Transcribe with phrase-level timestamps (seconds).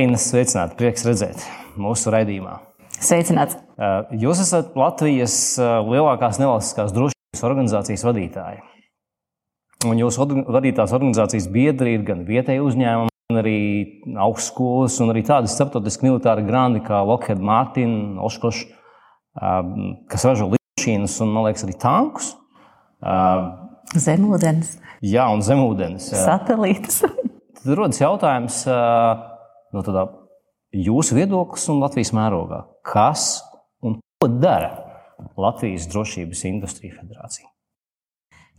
[0.00, 0.78] Evīna, sveicināti!
[0.78, 1.42] Prieks redzēt
[1.76, 2.54] mūsu raidījumā.
[3.04, 3.58] Sveicināts!
[4.16, 8.62] Jūs esat Latvijas lielākās nevalstiskās drošības organizācijas vadītāji.
[9.90, 13.58] Un jūsu vadītās organizācijas biedri ir gan vietēji uzņēmumi, gan arī
[14.24, 18.70] augstskolas, un arī tādi starptautiski militāri grandi kā Lockheed Martin, Oshkosh,
[19.36, 22.32] kas ražo lidmašīnas un, man liekas, arī tankus.
[24.08, 24.78] Zemūdens.
[25.04, 26.08] Jā, un zemūdens.
[26.24, 27.02] Satelīts.
[27.60, 28.62] Tad rodas jautājums
[29.74, 30.06] no tādā
[30.74, 32.64] jūsu viedoklis un Latvijas mērogā.
[32.86, 33.40] Kas
[33.82, 34.74] un ko dara
[35.40, 37.48] Latvijas Drošības Industrija Federācija?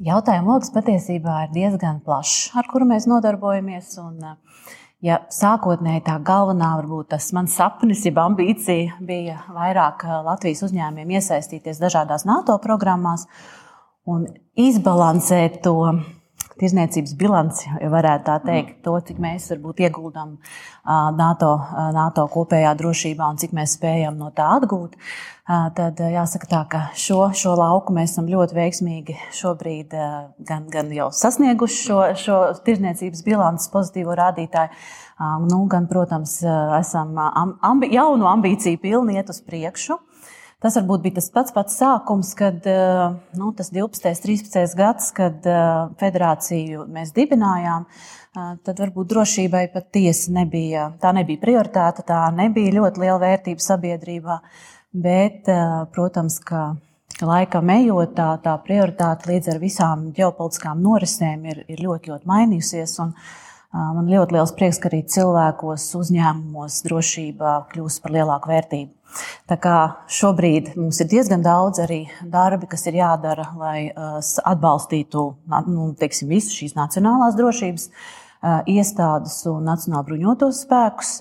[0.02, 3.92] Jautājuma lokus patiesībā ir diezgan plašs, ar kuru mēs nodarbojamies.
[4.02, 4.24] Un,
[5.06, 11.82] ja sākotnēji tā galvenā, varbūt tas mans sapnis, jeb ambīcija bija vairāk Latvijas uzņēmumiem iesaistīties
[11.84, 13.28] dažādās NATO programmās
[14.10, 14.26] un
[14.58, 15.76] izbalansēt to
[16.62, 20.38] tirzniecības bilanci, ja varētu tā teikt, to, cik mēs varbūt ieguldām
[21.18, 21.52] NATO,
[21.96, 24.98] NATO kopējā drošībā un cik mēs spējam no tā atgūt.
[25.76, 29.96] Tad jāsaka tā, ka šo, šo lauku mēs esam ļoti veiksmīgi šobrīd
[30.48, 34.72] gan, gan jau sasnieguši šo, šo tirzniecības bilances pozitīvo rādītāju,
[35.50, 36.38] nu, gan, protams,
[36.78, 39.98] esam ambi, jaunu ambīciju pilni iet uz priekšu.
[40.62, 44.12] Tas varbūt bija tas pats pats sākums, kad eh, nu, tas 12.
[44.12, 44.76] un 13.
[44.78, 47.88] gads, kad eh, federāciju mēs dibinājām.
[47.88, 54.38] Eh, tad varbūt drošībai patiesi nebija, tā nebija prioritāte, tā nebija ļoti liela vērtība sabiedrībā.
[54.92, 55.48] Bet,
[55.96, 56.74] protams, ka
[57.24, 62.98] laikam ejot, tā, tā prioritāte līdz ar visām ģeopolitiskām norisēm ir, ir ļoti, ļoti mainījusies.
[63.00, 63.14] Un,
[63.72, 69.01] man ļoti liels prieks, ka arī cilvēkos, uzņēmumos drošība kļūst par lielāku vērtību.
[69.50, 69.78] Tā kā
[70.12, 75.26] šobrīd mums ir diezgan daudz arī darbi, kas ir jādara, lai uh, atbalstītu
[75.68, 81.20] nu, teiksim, visu šīs nacionālās drošības uh, iestādes un nacionālo bruņotos spēkus.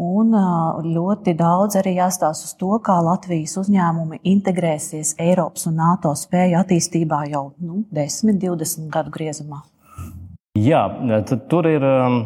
[0.00, 6.14] Un uh, ļoti daudz arī jāstāsta uz to, kā Latvijas uzņēmumi integrēsies Eiropas un NATO
[6.16, 9.64] spēju attīstībā jau nu, 10, 20 gadu griezumā.
[10.58, 10.82] Jā,
[11.48, 12.16] tur ir um,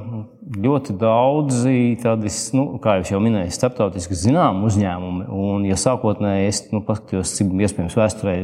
[0.44, 5.26] ļoti daudzi tādi, nu, kā jau minēju, starptautiski zināmi uzņēmumi.
[5.32, 8.34] Un, ja sākotnēji es nu, paskatījos, cik iespējams vēsturē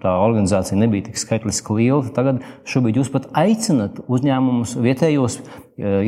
[0.00, 5.44] tā organizācija nebija tik skaitliski liela, tad tagad šobrīd jūs pat aicinat uzņēmumus vietējos e,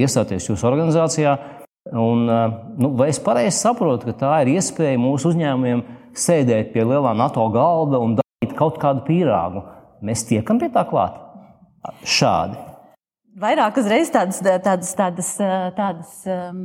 [0.01, 1.37] iestāties jūsu organizācijā.
[1.93, 2.41] Un, e,
[2.81, 5.84] nu, vai es pareizi saprotu, ka tā ir iespēja mūsu uzņēmumiem
[6.17, 9.67] sēdēt pie lielā NATO galda un darīt kaut kādu pīrāgu?
[10.03, 11.21] Mēs tiekam pie tā klāt
[12.09, 12.72] šādi.
[13.32, 15.28] Vairākas reizes tādas, tādas, tādas,
[15.72, 16.59] tādas um,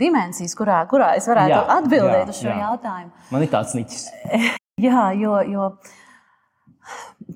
[0.00, 2.54] dimensijas, kurā, kurā es varētu jā, atbildēt jā, uz šo jā.
[2.62, 3.10] jautājumu.
[3.34, 4.06] Man ir tāds niķis.
[4.86, 5.66] jā, jo, jo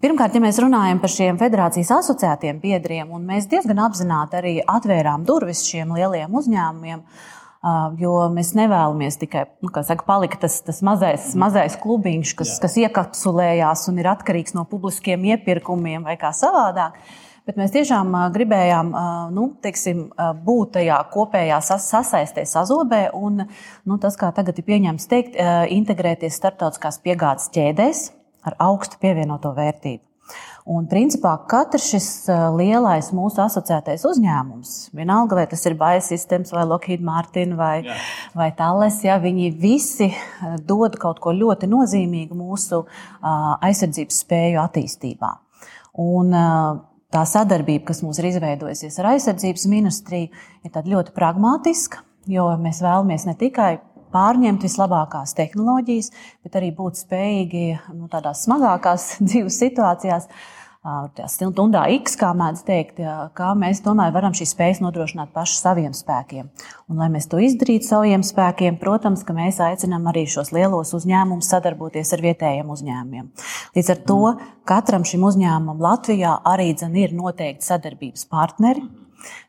[0.00, 5.28] pirmkārt, ja mēs runājam par šiem federācijas asociētiem biedriem, un mēs diezgan apzināti arī atvērām
[5.28, 7.04] durvis šiem lieliem uzņēmumiem.
[7.98, 12.60] Jo mēs nevēlamies tikai nu, saka, palikt tas, tas mazais, mazais klubiņš, kas, Jā.
[12.62, 16.94] kas iekapsulējās un ir atkarīgs no publiskiem iepirkumiem vai kā savādāk.
[16.94, 18.91] Uh, Bet mēs tiešām gribējām
[19.32, 20.03] nu, teiksim,
[20.44, 25.38] būt tajā kopējā sasaistē, sazobē, un nu, tas, kā tagad ir pieņemts teikt,
[25.72, 28.03] integrēties starptautiskās piegādes ķēdēs
[28.50, 30.04] ar augstu pievienoto vērtību.
[30.69, 32.09] Un, principā, katrs šis
[32.53, 37.97] lielais mūsu asociētais uzņēmums, vienalga vai tas ir Bajas Systems, vai Lockheed Martin, vai, jā.
[38.36, 40.10] vai Thales, ja, viņi visi
[40.69, 42.82] dod kaut ko ļoti nozīmīgu mūsu
[43.25, 45.32] aizsardzības spēju attīstībā.
[46.04, 46.36] Un,
[47.15, 50.29] tā sadarbība, kas mums ir izveidojusies ar aizsardzības ministriju,
[50.67, 53.79] ir ļoti pragmatiska, jo mēs vēlamies ne tikai
[54.13, 56.13] pārņemt vislabākās tehnoloģijas,
[56.45, 57.65] bet arī būt spējīgi
[57.97, 60.29] nu, tādās smagākās dzīves situācijās
[61.31, 63.00] stundā X, kā mēdz teikt,
[63.37, 66.49] kā mēs tomēr varam šīs spējas nodrošināt paši saviem spēkiem.
[66.88, 71.50] Un, lai mēs to izdarītu saviem spēkiem, protams, ka mēs aicinām arī šos lielos uzņēmumus
[71.53, 73.28] sadarboties ar vietējiem uzņēmumiem.
[73.77, 74.21] Līdz ar to
[74.69, 78.84] katram šim uzņēmumam Latvijā arī ir noteikti sadarbības partneri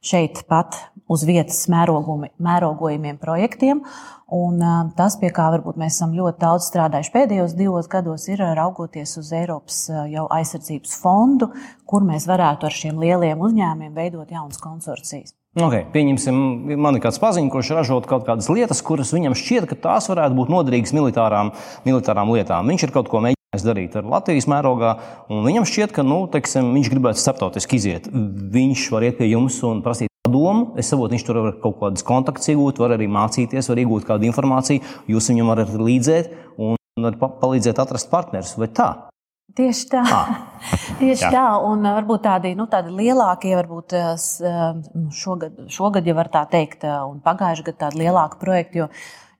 [0.02, 0.78] šeit pat
[1.10, 3.82] uz vietas mērogojumiem projektiem.
[4.30, 4.62] Un
[4.94, 9.32] tas, pie kā varbūt mēs esam ļoti daudz strādājuši pēdējos divos gados, ir raugoties uz
[9.34, 11.50] Eiropas jau aizsardzības fondu,
[11.90, 15.34] kur mēs varētu ar šiem lieliem uzņēmumiem veidot jaunas konsorcijas.
[15.58, 16.36] Okay, pieņemsim,
[16.78, 20.38] man ir kāds paziņš, kurš ražo kaut kādas lietas, kuras viņam šķiet, ka tās varētu
[20.38, 21.50] būt noderīgas militārām,
[21.90, 22.70] militārām lietām.
[22.70, 24.94] Viņš ir kaut ko mēģinājis darīt ar Latvijas mērogā,
[25.34, 28.12] un viņam šķiet, ka nu, teiksim, viņš gribētu starptautiski iziet.
[28.14, 30.74] Viņš var iet pie jums un prasīt padomu.
[30.80, 34.27] Es saprotu, viņš tur var kaut kādas kontaktus iegūt, var arī mācīties, var iegūt kādu
[34.30, 34.83] informāciju.
[35.10, 36.75] Jūs viņam varat līdzēt un
[37.19, 38.57] palīdzēt atrast partnerus.
[38.60, 38.89] Vai tā?
[39.57, 40.04] Tieši tā.
[40.06, 40.36] Ah.
[41.01, 41.31] Tieši Jā.
[41.33, 41.45] tā.
[41.66, 47.19] Un varbūt tādi, nu, tādi lielākie, varbūt nu, šogad, šogad, ja var tā teikt, un
[47.25, 48.83] pagājušajā gadā tādi lielāki projekti.
[48.83, 48.89] Jo,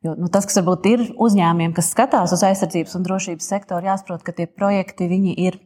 [0.06, 4.26] jo nu, tas, kas varbūt ir uzņēmumiem, kas skatās uz aizsardzības un drošības sektoru, jāsaprot,
[4.26, 5.62] ka tie projekti ir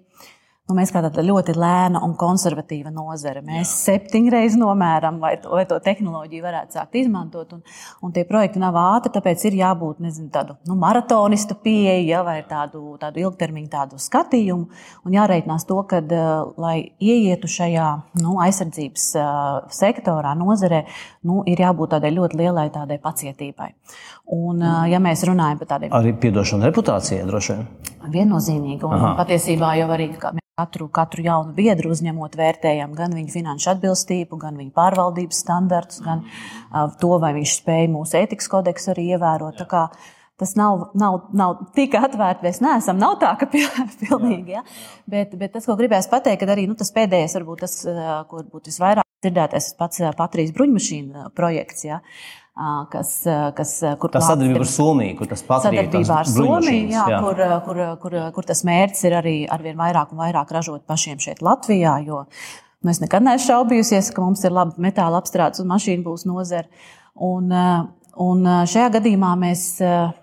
[0.63, 3.41] Nu, mēs kā tāda ļoti lēna un konservatīva nozare.
[3.43, 3.97] Mēs Jā.
[3.97, 7.51] septiņreiz nomēram, vai to, vai to tehnoloģiju varētu sākt izmantot.
[7.57, 7.59] Un,
[7.99, 12.37] un tie projekti nav ātri, tāpēc ir jābūt nezinu, tādu nu, maratonistu pieeja ja, vai
[12.47, 14.69] tādu, tādu ilgtermiņu tādu skatījumu.
[15.03, 15.99] Un jāreikinās to, ka,
[16.55, 17.89] lai ieietu šajā
[18.21, 19.09] nu, aizsardzības
[19.67, 20.85] sektorā, nozarē,
[21.27, 23.73] nu, ir jābūt tādai ļoti lielai tādai pacietībai.
[24.31, 25.91] Un, ja mēs runājam par tādiem.
[25.99, 27.67] Arī piedošana reputācijai droši vien.
[28.11, 28.83] Viennozīmīgi.
[28.87, 29.13] Un Aha.
[29.21, 30.09] patiesībā jau arī
[30.53, 36.21] Katru, katru jaunu biedru uzņemot, vērtējam gan viņa finanšu atbilstību, gan viņa pārvaldības standartus, gan
[36.27, 39.63] uh, to, vai viņš spēj mūsu ētikas kodeksu arī ievērot.
[40.37, 43.01] Tas nav, nav, nav tik atvērts, mēs neesam.
[43.01, 43.49] Nav tā, ka
[44.03, 44.53] pilnīgi.
[44.53, 44.61] Ja?
[45.09, 47.75] Bet, bet tas, ko gribēju pateikt, ka arī nu, tas pēdējais, varbūt tas,
[48.29, 51.87] kur būtu visvairāk dzirdētais, tas pats Patrijas bruņmašīna projekts.
[51.89, 52.03] Ja?
[52.93, 53.13] Kas,
[53.57, 53.71] kas
[54.01, 57.21] kur tā sadarbība ar Somiju, kur tas pats ir sadarbībā ar Somiju, jā, jā.
[57.23, 61.41] Kur, kur, kur, kur tas mērķis ir arī arvien vairāk un vairāk ražot pašiem šeit
[61.45, 62.23] Latvijā, jo
[62.83, 66.69] nu, es nekad neesmu šaubījusies, ka mums ir laba metāla apstrādes un mašīnu būs nozara.
[67.13, 67.49] Un,
[68.21, 69.61] Un šajā gadījumā mēs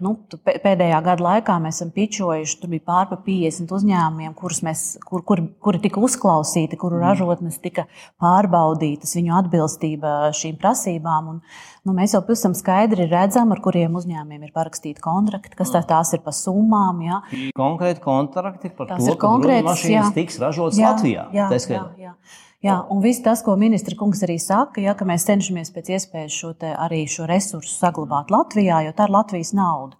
[0.04, 0.12] nu,
[0.46, 5.80] pēdējā gada laikā esam pičojuši, tur bija pārpa 50 uzņēmumiem, kurus mēs, kur, kur, kuri
[5.82, 7.02] tika uzklausīti, kuru mm.
[7.08, 7.88] ražotnes tika
[8.22, 11.32] pārbaudītas, viņu atbilstība šīm prasībām.
[11.32, 11.40] Un,
[11.82, 16.14] nu, mēs jau pavisam skaidri redzam, ar kuriem uzņēmumiem ir parakstīti kontrakti, kas tā, tās
[16.14, 17.02] ir pa summām.
[17.08, 17.18] Jā.
[17.58, 19.34] Konkrēti kontrakti par tās to, ka
[19.66, 21.26] mašīnas tiks ražotas Latvijā.
[21.34, 22.14] Jā, jā, jā.
[22.60, 26.34] Jā, un viss tas, ko ministra kungs arī saka, ja, ka mēs cenšamies pēc iespējas
[26.42, 26.50] šo,
[26.84, 29.96] arī šo resursu saglabāt Latvijā, jo tā ir Latvijas nauda,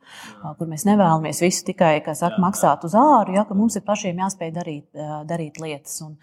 [0.58, 4.52] kur mēs nevēlamies visu tikai saka, maksāt uz āru, ja, ka mums ir pašiem jāspēj
[4.60, 6.00] darīt, darīt lietas.
[6.06, 6.16] Un,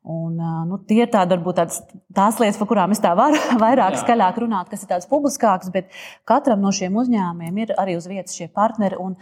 [0.00, 1.82] Un, nu, tie ir tādi, varbūt, tādas,
[2.16, 4.00] tās lietas, par kurām es tā varu vairāk Jā.
[4.00, 5.90] skaļāk runāt, kas ir tādas publiskākas, bet
[6.24, 8.96] katram no šiem uzņēmumiem ir arī uz vietas šie partneri.
[8.96, 9.18] Un,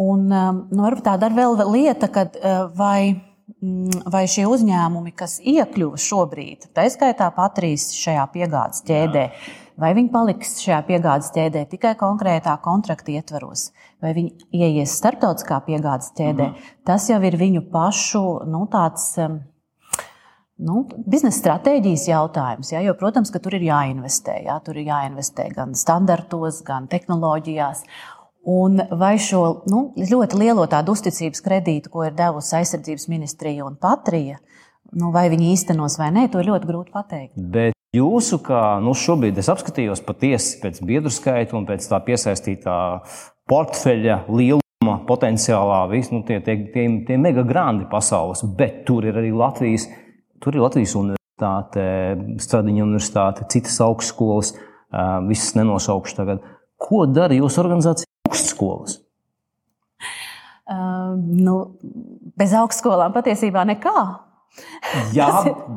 [0.00, 2.40] un, nu, varbūt tāda ir vēl lieta, kad
[2.72, 3.27] vai
[3.60, 9.24] vai šie uzņēmumi, kas iekļuva šobrīd, tā skaitā Patrīs šajā piegādes ķēdē,
[9.82, 13.70] vai viņi paliks šajā piegādes ķēdē tikai konkrētā kontrakta ietvaros,
[14.02, 16.74] vai viņi ieies starptautiskā piegādes ķēdē, mm.
[16.86, 19.14] tas jau ir viņu pašu nu, tāds.
[20.58, 24.40] Nu, biznesa stratēģijas jautājums, ja, jo, protams, ka tur ir jāinvestē.
[24.42, 27.84] Ja, tur ir jāinvestē gan standartos, gan tehnoloģijās.
[28.48, 33.74] Un vai šo nu, ļoti lielo tādu uzticības kredītu, ko ir devusi aizsardzības ministrija un
[33.76, 34.38] Patrija,
[34.96, 37.34] nu, vai viņi īstenos vai nē, to ir ļoti grūti pateikt.
[37.36, 42.78] Bet jūsu, kā nu, šobrīd es apskatījos patiesi pēc biedru skaita un pēc tā piesaistītā
[43.52, 49.20] portfeļa lieluma potenciālā, vis, nu, tie, tie, tie, tie mega grandi pasaules, bet tur ir
[49.20, 49.90] arī Latvijas,
[50.40, 51.84] tur ir Latvijas universitāte,
[52.48, 54.56] Stradiņa universitāte, citas augstskolas,
[55.28, 56.54] visas nenosaukšu tagad.
[56.80, 58.08] Ko dara jūsu organizācija?
[58.28, 59.00] Augstskolas?
[60.68, 61.54] Uh, nu,
[62.36, 63.98] bez augstskolām patiesībā nekā.
[65.16, 65.28] Jā,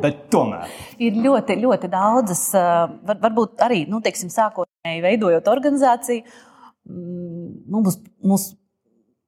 [0.01, 0.71] bet tomēr.
[0.99, 6.25] ir ļoti, ļoti daudzas, uh, var, varbūt arī, nu, teiksim, sākotnēji veidojot organizāciju,
[7.71, 8.47] mums, mums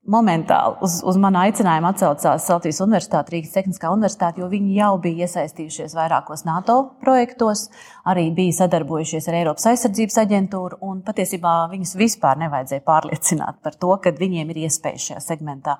[0.09, 5.27] momentāli uz, uz manu aicinājumu atsaucās Latvijas Universitāte, Rīgas Tehniskā Universitāte, jo viņi jau bija
[5.27, 7.69] iesaistījušies vairākos NATO projektos,
[8.09, 10.81] arī bija sadarbojušies ar Eiropas aizsardzības aģentūru.
[11.07, 15.77] Patiesībā viņus vispār nevajadzēja pārliecināt par to, ka viņiem ir iespēja šajā segmentā.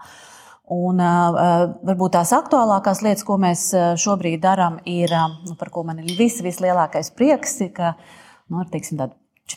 [0.73, 3.65] Un, uh, varbūt tās aktuālākās lietas, ko mēs
[3.99, 7.97] šobrīd darām, ir, uh, par ko man ir vis, vislielākais prieks, ka
[8.47, 9.03] nu, teiksim,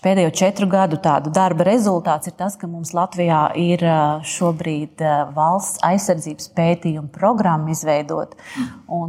[0.07, 3.81] Pēdējo četru gadu tādu darba rezultāts ir tas, ka mums Latvijā ir
[4.27, 5.03] šobrīd
[5.35, 8.39] valsts aizsardzības pētījuma programma izveidota,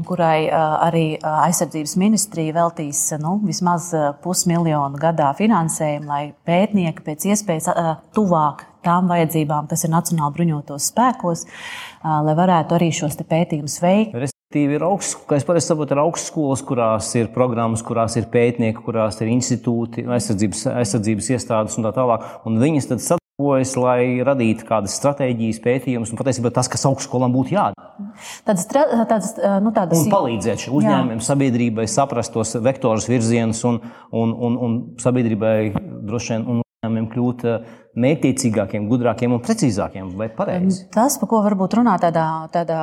[0.08, 3.92] kurai arī aizsardzības ministrija veltīs nu, vismaz
[4.24, 7.70] pusmiljonu gadā finansējumu, lai pētnieki pēc iespējas
[8.18, 11.46] tuvāk tām vajadzībām, kas ir Nacionāla bruņotos spēkos,
[12.06, 14.37] lai varētu arī šos pētījumus veikt.
[14.56, 19.18] Ir augsts, kā es pareizi saprotu, ir augstskolas, kurās ir programmas, kurās ir pētnieki, kurās
[19.20, 22.24] ir institūti, aizsardzības, aizsardzības iestādes un tā tālāk.
[22.48, 27.58] Un viņas tad sadarbojas, lai radītu kādas stratēģijas, pētījumus, un patiesībā tas, kas augstskolām būtu
[27.58, 28.08] jādara.
[28.48, 29.34] Tādas, tādas,
[29.66, 30.06] nu, tādas...
[30.06, 33.82] Un palīdzēt uzņēmumiem, sabiedrībai saprast tos vektorus, virzienus un,
[34.16, 35.58] un, un, un sabiedrībai
[36.08, 37.46] droši vien uzņēmumiem kļūt
[37.98, 40.12] mērķiecīgākiem, gudrākiem un precīzākiem.
[40.20, 40.86] Vai pareizi?
[40.94, 42.80] Tas, par ko varbūt runā tādā, tādā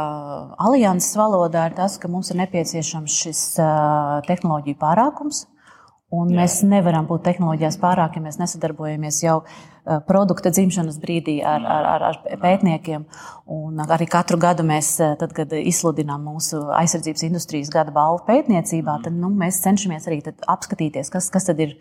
[0.67, 3.43] alianses valodā, ir tas, ka mums ir nepieciešams šis
[4.29, 5.45] tehnoloģiju pārākums.
[6.15, 6.43] Un Jā.
[6.43, 9.41] mēs nevaram būt tehnoloģijās pārāk, ja mēs nesadarbojamies jau
[10.09, 13.05] produkta dzimšanas brīdī ar, ar, ar, ar pētniekiem.
[13.45, 19.13] Un arī katru gadu mēs, tad, kad izsludinām mūsu aizsardzības industrijas gada balvu pētniecībā, tad
[19.13, 21.75] nu, mēs cenšamies arī apskatīties, kas, kas tad ir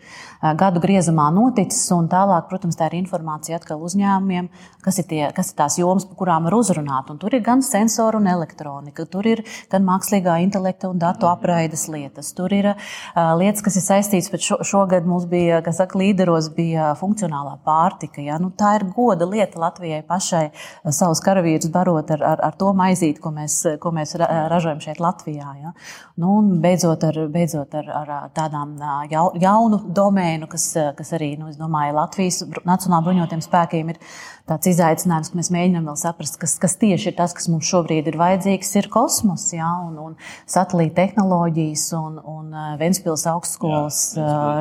[0.60, 1.86] gadu griezumā noticis.
[1.96, 4.50] Un tālāk, protams, tā ir informācija atkal uzņēmumiem,
[4.84, 7.08] kas ir, tie, kas ir tās jomas, par kurām var uzrunāt.
[7.08, 9.40] Un tur ir gan sensoru un elektronika, tur ir
[9.72, 12.34] gan mākslīgā intelekta un datu apraides lietas.
[12.36, 16.52] Tur ir uh, lietas, kas ir saistītas, bet šo, šogad mums bija, kas saka, līderos
[16.52, 17.56] bija funkcionālā
[17.94, 18.22] pārtika.
[18.22, 18.38] Ja?
[18.38, 20.50] Nu, tā ir goda lieta Latvijai pašai
[20.90, 25.54] savus karavīrus barot ar, ar, ar to maizīti, ko mēs, ko mēs ražojam šeit Latvijā.
[25.62, 25.72] Ja?
[26.16, 28.76] Nu, un beidzot ar, beidzot ar, ar tādām
[29.10, 34.00] jaunu domēnu, kas, kas arī, nu, domāju, Latvijas Nacionālajiem bruņotiem spēkiem ir
[34.48, 38.10] tāds izaicinājums, ka mēs mēģinām vēl saprast, kas, kas tieši ir tas, kas mums šobrīd
[38.10, 39.70] ir vajadzīgs, ir kosmos, ja?
[39.86, 40.18] un, un
[40.50, 44.04] satelīta tehnoloģijas un, un Ventspils augstskolas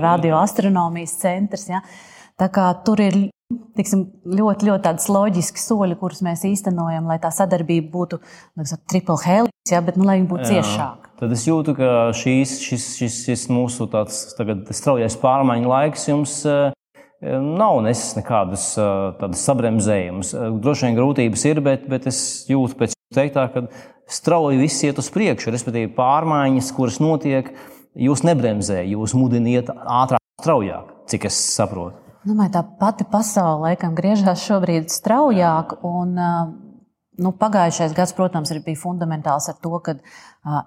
[0.03, 1.67] radioastronomijas centrs.
[1.71, 1.83] Ja?
[2.39, 3.17] Tā kā tur ir
[3.77, 8.19] tiksim, ļoti, ļoti loģiski soļi, kurus mēs īstenojam, lai tā sadarbība būtu
[8.57, 11.11] nu, triple helix, ja, bet nu, lai viņa būtu ciešāka.
[11.21, 16.39] Tad es jūtu, ka šīs, šis, šis, šis mūsu straujais pārmaiņu laiks jums
[17.23, 18.65] nav nesis nekādus
[19.39, 20.33] sabremzējumus.
[20.63, 23.67] Droši vien grūtības ir, bet, bet es jūtu pēc teiktā, ka
[24.11, 27.53] strauji viss iet uz priekšu, respektīvi pārmaiņas, kuras notiek,
[27.95, 32.02] jūs nebremzē, jūs mudiniet ātrāk, straujāk, cik es saprotu.
[32.23, 35.73] Domāju, tā pati pasaule laikam griežās šobrīd straujāk.
[35.83, 36.13] Un,
[37.19, 39.97] nu, pagājušais gads, protams, bija fundamentāls ar to, ka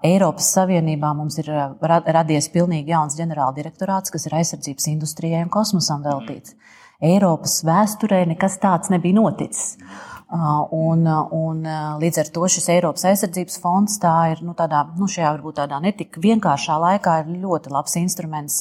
[0.05, 1.49] Eiropas Savienībā mums ir
[1.81, 6.53] radies pilnīgi jauns ģenerāldirektorāts, kas ir aizsardzības industrijai un kosmosam veltīts.
[7.01, 9.79] Eiropas vēsturē nekas tāds nebija noticis.
[10.27, 11.59] Un, un,
[12.01, 13.93] līdz ar to šis Eiropas aizsardzības fonds
[14.27, 18.57] ir nu, tādā, nu, šajā varbūt tādā netik vienkāršā laikā ļoti labs instruments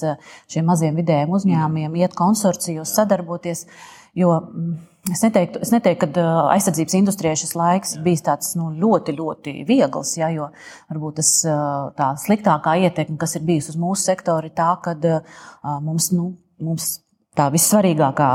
[0.47, 3.65] šiem maziem vidējiem uzņēmumiem, iet konsorcijos, sadarboties.
[4.15, 4.77] Jo mm,
[5.11, 9.57] es neteiktu, es neteiktu ka aizsardzības industrijai šis laiks ir bijis tāds nu, ļoti, ļoti
[9.67, 10.15] viegls.
[10.21, 10.47] Ja, jo
[10.93, 11.33] varbūt tas,
[11.99, 14.95] tā sliktākā ietekme, kas ir bijusi uz mūsu sektoru, ir tā, ka
[15.83, 16.31] mums, nu,
[16.63, 17.01] mums
[17.37, 18.29] tā vissvarīgākā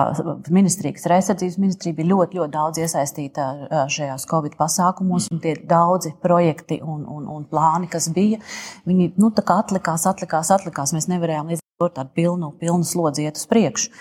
[0.53, 3.48] ministrija, kas ir aizsardzības ministrija, bija ļoti, ļoti daudz iesaistīta
[3.91, 8.41] šajās Covid pasākumos, un tie daudzi projekti un, un, un plāni, kas bija,
[8.89, 10.96] viņi nu, atlikās, atlikās, atlikās.
[10.96, 13.91] Mēs nevarējām līdz ar tādu pilnu, pilnu slodzi iet uz priekšu.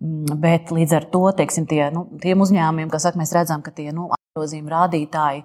[0.00, 3.72] Mm, bet līdz ar to teiksim, tie, nu, tiem uzņēmumiem, kas saka, mēs redzam, ka
[3.76, 5.44] tie nu, apgrozījuma rādītāji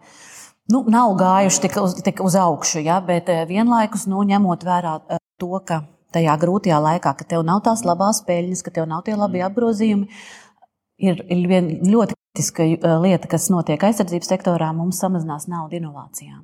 [0.72, 4.96] nu, nav gājuši tik uz, tik uz augšu, ja, bet vienlaikus nu, ņemot vērā
[5.42, 5.84] to, ka
[6.16, 9.48] tajā grūtajā laikā, ka tev nav tās labās peļņas, ka tev nav tie labie mm.
[9.52, 10.20] apgrozījumi,
[11.04, 16.44] ir, ir viena ļoti kritiska uh, lieta, kas notiek aizsardzības sektorā, mums samazinās naudu inovācijām.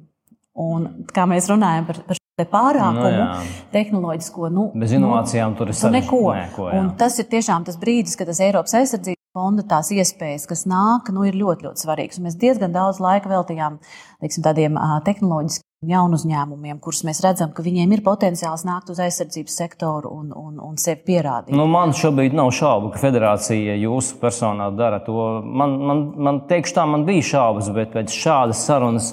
[0.61, 2.19] Un, kā mēs runājam par, par
[2.51, 6.19] pārākumu, nu tehnoloģisko, nu, bez inovācijām tur ir sarežģīti.
[6.59, 6.81] Jā.
[6.81, 11.11] un tas ir tiešām tas brīdis, kad tas Eiropas aizsardzības fonda tās iespējas, kas nāk,
[11.15, 12.19] nu, ir ļoti, ļoti svarīgas.
[12.19, 13.79] Un mēs diezgan daudz laika veltījām
[14.23, 19.55] teiksim, tādiem tehnoloģiskiem jaunu uzņēmumiem, kurus mēs redzam, ka viņiem ir potenciāls nākt uz aizsardzības
[19.63, 21.55] sektoru un, un, un sevi pierādīt.
[21.57, 25.15] Nu, man šobrīd nav šaubu, ka federācija jūsu personā dara to.
[25.41, 29.09] Man, man, man teikšu, tā man bija šaubas, bet pēc šādas sarunas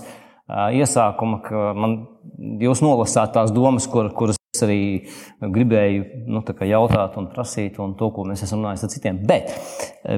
[0.77, 1.97] iesākuma, ka man
[2.61, 4.81] jūs nolasāt tās domas, kur, kuras es arī
[5.41, 9.25] gribēju nu, jautāt un prasīt, un to, ko mēs esam runājuši ar citiem.
[9.25, 9.57] Bet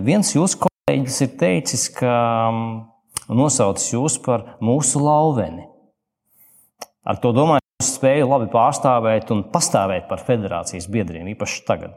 [0.03, 2.15] viens jūsu kolēģis ir teicis, ka
[3.31, 5.70] nosaucis jūs par mūsu lauveni.
[7.11, 11.97] Ar to domāju, es spēju labi pārstāvēt un pastāvēt par federācijas biedriem, īpaši tagad.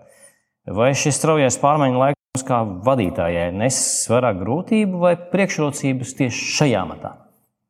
[0.66, 7.14] Vai šis straujais pārmaiņu laiks kā vadītājai nesis vairāk grūtību vai priekšrocības tieši šajā matā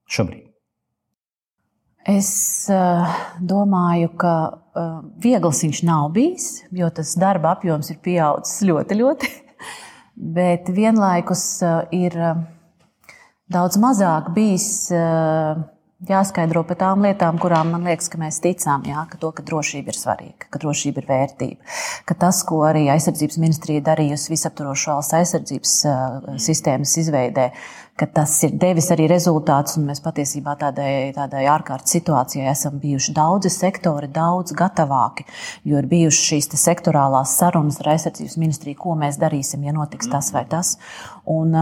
[0.08, 0.46] šobrīd?
[2.14, 2.30] Es
[2.72, 9.00] uh, domāju, ka uh, viegls viņš nav bijis, jo tas darba apjoms ir pieaudzis ļoti,
[9.00, 9.32] ļoti.
[10.38, 12.16] Bet vienlaikus uh, ir
[13.52, 14.88] daudz mazāk bijis
[16.10, 19.93] jāskaidro par tām lietām, kurām man liekas, ka mēs ticām, jā, ka to, ka drošība
[19.93, 21.77] ir svarīga, ka drošība ir vērtība,
[22.10, 25.77] ka tas, ko arī aizsardzības ministrija darījusi visaptvarošo valsts aizsardzības
[26.43, 27.50] sistēmas izveidē,
[27.94, 33.14] ka tas ir devis arī rezultātus, un mēs patiesībā tādai, tādai ārkārtas situācijai esam bijuši
[33.14, 35.28] daudzi sektori daudz gatavāki,
[35.70, 40.32] jo ir bijušas šīs sektorālās sarunas ar aizsardzības ministriju, ko mēs darīsim, ja notiks tas
[40.34, 40.76] vai tas.
[41.30, 41.54] Un,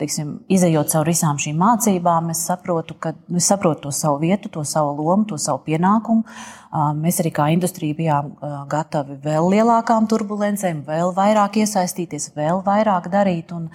[0.00, 4.50] tiksim, izējot cauri visām šīm mācībām, es saprotu, ka, nu, es saprotu to savu vietu,
[4.52, 6.26] to savu lomu, to savu pienākumu.
[6.98, 8.34] Mēs arī kā industrija bijām
[8.68, 13.54] gatavi vēl lielākām turbulencēm, vēl vairāk iesaistīties, vēl vairāk darīt.
[13.54, 13.70] Un,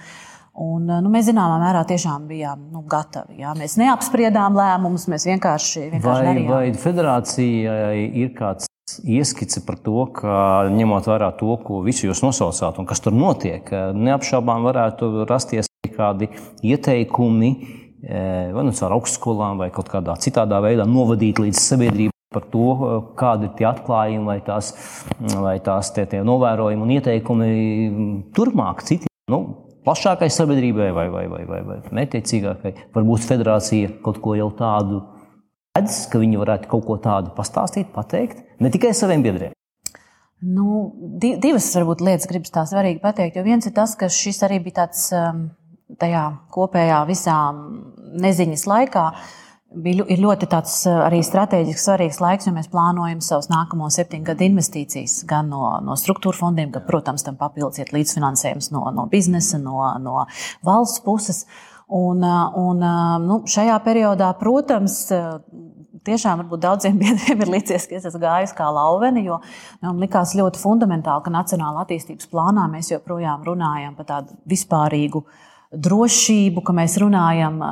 [0.60, 3.38] Un, nu, mēs zināmā mērā tiešām bijām nu, gatavi.
[3.40, 3.54] Jā.
[3.56, 6.50] Mēs neapspriedām lēmumus, mēs vienkārši, vienkārši vai, darījām.
[6.52, 8.68] Vai federācijai ir kāds
[9.08, 10.34] ieskice par to, ka
[10.74, 16.28] ņemot vērā to, ko visi jūs nosaucāt un kas tur notiek, neapšaubām varētu rasties kādi
[16.66, 17.50] ieteikumi,
[18.52, 22.66] vai nu caur augstskolām, vai kaut kādā citādā veidā novadīt līdz sabiedrībai par to,
[23.18, 24.74] kādi ir tie atklājumi, vai tās,
[25.18, 27.50] vai tās tie, tie novērojumi un ieteikumi
[28.36, 29.10] turpmāk citiem.
[29.30, 32.74] Nu, plašākai sabiedrībai vai, vai, vai, vai, vai mērķiecīgākai.
[32.94, 35.00] Varbūt federācija kaut ko jau tādu
[35.76, 39.54] redz, ka viņi varētu kaut ko tādu pastāstīt, pateikt, ne tikai saviem biedriem.
[40.40, 40.86] Nu,
[41.20, 43.36] divas varbūt lietas gribas tā svarīgi pateikt.
[43.36, 45.50] Jo viens ir tas, ka šis arī bija tāds um,
[46.00, 46.22] tajā
[46.54, 47.36] kopējā visā
[48.24, 49.04] neziņas laikā.
[49.70, 54.42] Bija, ir ļoti tāds arī strateģiski svarīgs laiks, jo mēs plānojam savus nākamo septiņu gadu
[54.48, 59.60] investīcijas gan no, no struktūra fondiem, gan, protams, tam papildus ir līdzfinansējums no, no biznesa,
[59.62, 60.24] no, no
[60.66, 61.44] valsts puses.
[61.86, 62.82] Un, un,
[63.22, 65.04] nu, šajā periodā, protams,
[66.06, 69.38] tiešām varbūt daudziem biedriem ir licies, ka es esmu gājis kā lauveni, jo
[69.84, 75.22] man likās ļoti fundamentāli, ka Nacionāla attīstības plānā mēs joprojām runājam par tādu vispārīgu
[75.78, 77.62] drošību, ka mēs runājam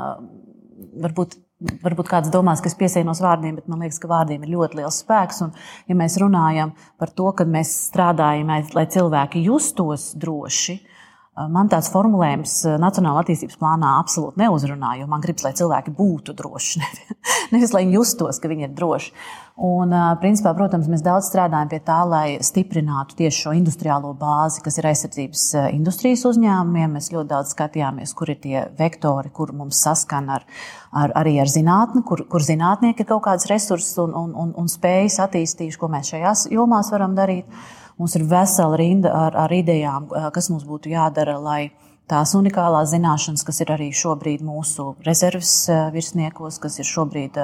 [1.02, 1.40] varbūt.
[1.58, 5.00] Varbūt kāds domās, ka es piesienos vārdiem, bet man liekas, ka vārdiem ir ļoti liels
[5.02, 5.40] spēks.
[5.42, 5.56] Un,
[5.90, 6.70] ja mēs runājam
[7.02, 10.98] par to, ka mēs strādājam, lai cilvēki justos droši, uh,
[11.46, 16.34] Man tāds formulējums eh, Nacionālajā attīstības plānā absolūti neuzrunā, jo man gribas, lai cilvēki būtu
[16.38, 16.82] droši,
[17.54, 19.12] nevis lai viņi justos, ka viņi ir droši.
[19.58, 19.90] Un,
[20.22, 24.86] principā, protams, mēs daudz strādājam pie tā, lai stiprinātu tieši šo industriālo bāzi, kas ir
[24.86, 26.92] aizsardzības industrijas uzņēmumiem.
[26.94, 30.46] Mēs ļoti daudz skatījāmies, kur ir tie vektori, kur mums saskan ar,
[30.94, 34.70] ar, arī ar zinātni, kur, kur zinātnieki ir kaut kādas resursus un, un, un, un
[34.70, 37.50] spējas attīstījuši, ko mēs šajās jomās varam darīt.
[37.98, 41.62] Mums ir vesela rinda ar, ar idejām, kas mums būtu jādara, lai
[42.08, 45.52] tās unikālās zināšanas, kas ir arī šobrīd mūsu rezerves
[45.94, 47.38] virsniekos, kas ir šobrīd,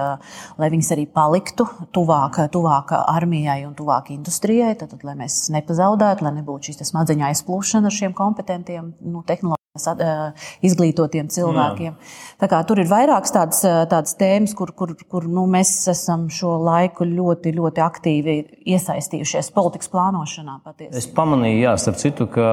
[0.61, 6.27] lai viņas arī paliktu tuvāk, tuvāk armijai un tuvāk industrijai, tad, tad lai mēs nepazaudētu,
[6.27, 11.97] lai nebūtu šīs smadzeņu aizplūšana ar šiem kompetentiem nu, tehnoloģiem izglītotiem cilvēkiem.
[12.45, 17.07] Kā, tur ir vairākas tādas, tādas tēmas, kur, kur, kur nu, mēs esam šo laiku
[17.09, 18.37] ļoti, ļoti aktīvi
[18.71, 20.61] iesaistījušies politikas plānošanā.
[20.63, 20.95] Patiesi.
[21.03, 22.47] Es pamanīju, jā, starp citu, ka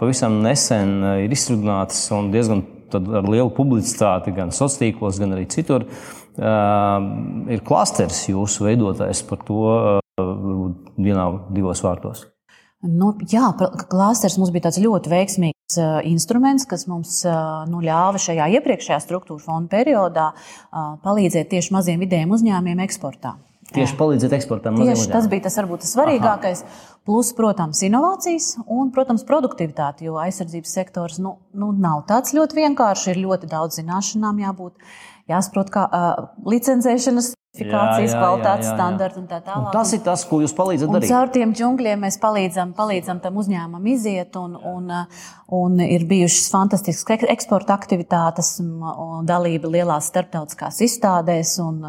[0.00, 5.88] pavisam nesen ir izsludināts un diezgan ar lielu publicitāti gan sociālos tīklos, gan arī citur.
[6.38, 7.00] Uh,
[7.50, 10.66] ir klasteris jūsu veidotais par to, uh,
[11.00, 12.28] vienā, divos vārtos.
[12.86, 13.48] Nu, jā,
[13.90, 17.24] klāsters mums bija tāds ļoti veiksmīgs instruments, kas mums
[17.70, 20.28] nu, ļāva šajā iepriekšējā struktūra fonda periodā
[21.02, 23.34] palīdzēt tieši maziem vidējiem uzņēmumiem eksportā.
[23.68, 23.98] Tieši Jā.
[23.98, 24.78] palīdzēt eksportam.
[24.80, 26.62] Tieši tas bija tas varbūt tas svarīgākais.
[26.64, 26.86] Aha.
[27.08, 33.10] Plus, protams, inovācijas un, protams, produktivitāte, jo aizsardzības sektors nu, nu, nav tāds ļoti vienkāršs.
[33.12, 34.88] Ir ļoti daudz zināšanām jābūt,
[35.32, 39.66] jāsaprot, kā uh, licencēšanas certifikācijas, kvalitātes standarti un tā tālāk.
[39.66, 41.10] Un tas ir tas, ko jūs palīdzat darīt.
[41.10, 44.90] Caur tiem džungļiem mēs palīdzam, palīdzam tam uzņēmumam iziet, un, un,
[45.58, 51.82] un ir bijušas fantastiskas eksporta aktivitātes, un dalība lielās starptautiskās izstādēs, un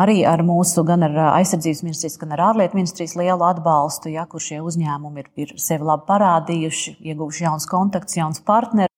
[0.00, 4.42] arī ar mūsu, gan ar aizsardzības ministrijas, gan ar ārlietu ministrijas lielu atbalstu, ja, kur
[4.44, 8.92] šie uzņēmumi ir, ir sevi labi parādījuši, ieguvuši jauns kontakts, jauns partneri.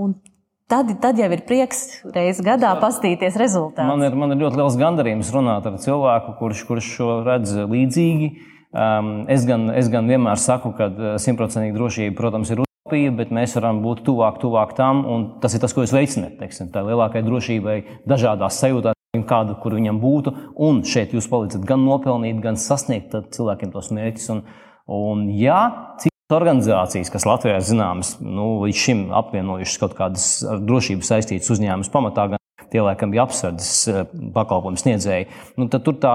[0.00, 0.16] Un
[0.64, 1.82] Tad, tad jau ir prieks
[2.14, 3.84] reizes gadā pastīties rezultātus.
[3.84, 8.30] Man ir, man ir ļoti liels gandarījums runāt ar cilvēku, kurš, kurš šo redz līdzīgi.
[8.74, 13.30] Um, es, gan, es gan vienmēr saku, ka uh, simtprocentīga drošība, protams, ir utopija, bet
[13.36, 16.40] mēs varam būt tuvāk, tuvāk tam, un tas ir tas, ko jūs veicināt.
[16.72, 17.76] Tā lielākai drošībai,
[18.08, 18.96] dažādās sajūtās,
[19.28, 20.32] kāda, kur viņam būtu.
[20.64, 24.32] Un šeit jūs palīdzat gan nopelnīt, gan sasniegt cilvēkiem tos mērķus.
[24.32, 24.42] Un,
[24.88, 25.60] un jā,
[26.34, 31.92] Organizācijas, kas Latvijā ir zināmas, nu, līdz šim apvienojušas kaut kādas ar drošību saistītas uzņēmumus
[31.92, 32.42] pamatā, gan
[32.72, 34.00] tie, laikam, bija apsardzes eh,
[34.34, 35.28] pakalpojumu sniedzēji.
[35.60, 36.14] Nu, tad tur tā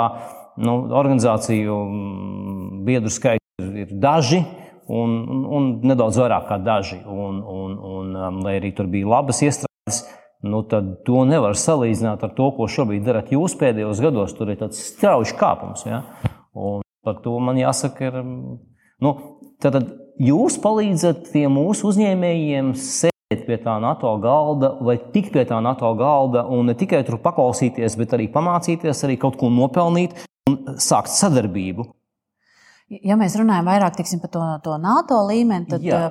[0.60, 4.44] nu, organizāciju mm, biedru skaits ir daži.
[4.90, 6.98] Un, un, un nedaudz vairāk kā daži.
[7.06, 10.00] Un, un, un, um, lai arī tur bija labas iestrādes,
[10.42, 14.34] nu, tad to nevar salīdzināt ar to, ko šobrīd darat jūs pēdējos gados.
[14.34, 15.86] Tur ir tāds strauji kāpums.
[15.86, 16.02] Ja?
[16.58, 18.24] Un par to man jāsaka, ir.
[19.00, 19.14] Nu,
[19.60, 19.76] Tad
[20.20, 25.92] jūs palīdzat tiem mūsu uzņēmējiem sēdēt pie tā NATO galda vai tikt pie tā NATO
[26.00, 30.18] galda un ne tikai tur paklausīties, bet arī pamācīties, arī kaut ko nopelnīt
[30.50, 31.88] un sākt sadarbību.
[33.06, 36.08] Ja mēs runājam vairāk tiksim, par to, to NATO līmeni, tad Jā.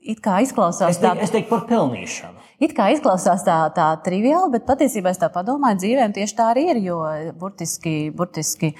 [0.00, 2.49] it kā izklausās tā, es teiktu par pelnīšanu.
[2.60, 6.66] It kā izklausās tā, tā triviāli, bet patiesībā es tā padomāju, dzīvē tieši tā arī
[6.74, 6.80] ir.
[6.84, 6.98] Jo
[7.40, 8.74] burtiski, burtiski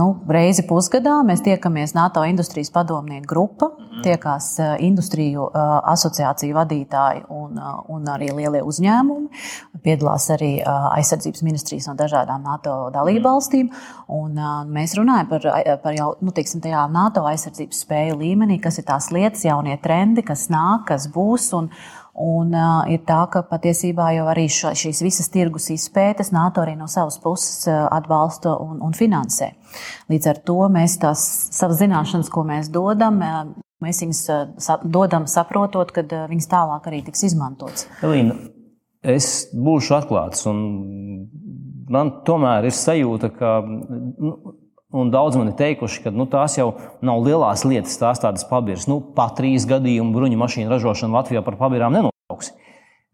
[0.00, 4.00] nu, reizi pusgadā mēs tiekamies NATO industrijas padomnieku grupa, mhm.
[4.06, 4.48] tiekās
[4.86, 5.44] industriju
[5.92, 7.60] asociāciju vadītāji un,
[7.92, 9.44] un arī lielie uzņēmumi.
[9.84, 13.68] Piedalās arī aizsardzības ministrijas no dažādām NATO dalībvalstīm.
[14.16, 14.40] Un,
[14.72, 15.44] mēs runājam par,
[15.84, 16.64] par jau nu, tiksim,
[16.96, 21.52] NATO aizsardzības spēju līmenī, kas ir tās lietas, jaunie trendi, kas nāk, kas būs.
[21.60, 21.68] Un,
[22.16, 26.72] Un, uh, ir tā, ka patiesībā jau arī šo, šīs visas tirgus izpētes NATO arī
[26.78, 29.50] no savas puses atbalsta un, un finansē.
[30.08, 33.20] Līdz ar to mēs tās savas zināšanas, ko mēs dodam,
[33.84, 34.22] mēs viņus
[34.88, 37.84] dodam saprotot, ka viņas tālāk arī tiks izmantotas.
[38.06, 38.38] Elīna,
[39.04, 40.62] es būšu atklāts, un
[41.92, 43.58] man tomēr ir sajūta, ka.
[43.66, 44.38] Nu,
[44.94, 46.68] Un daudz man ir teikuši, ka nu, tās jau
[47.04, 48.86] nav lielās lietas, tās tādas pabiras.
[48.86, 52.52] Nu, Patrijas gadījumu bruņu mašīnu ražošanu Latvijā par pabirām nenosauks.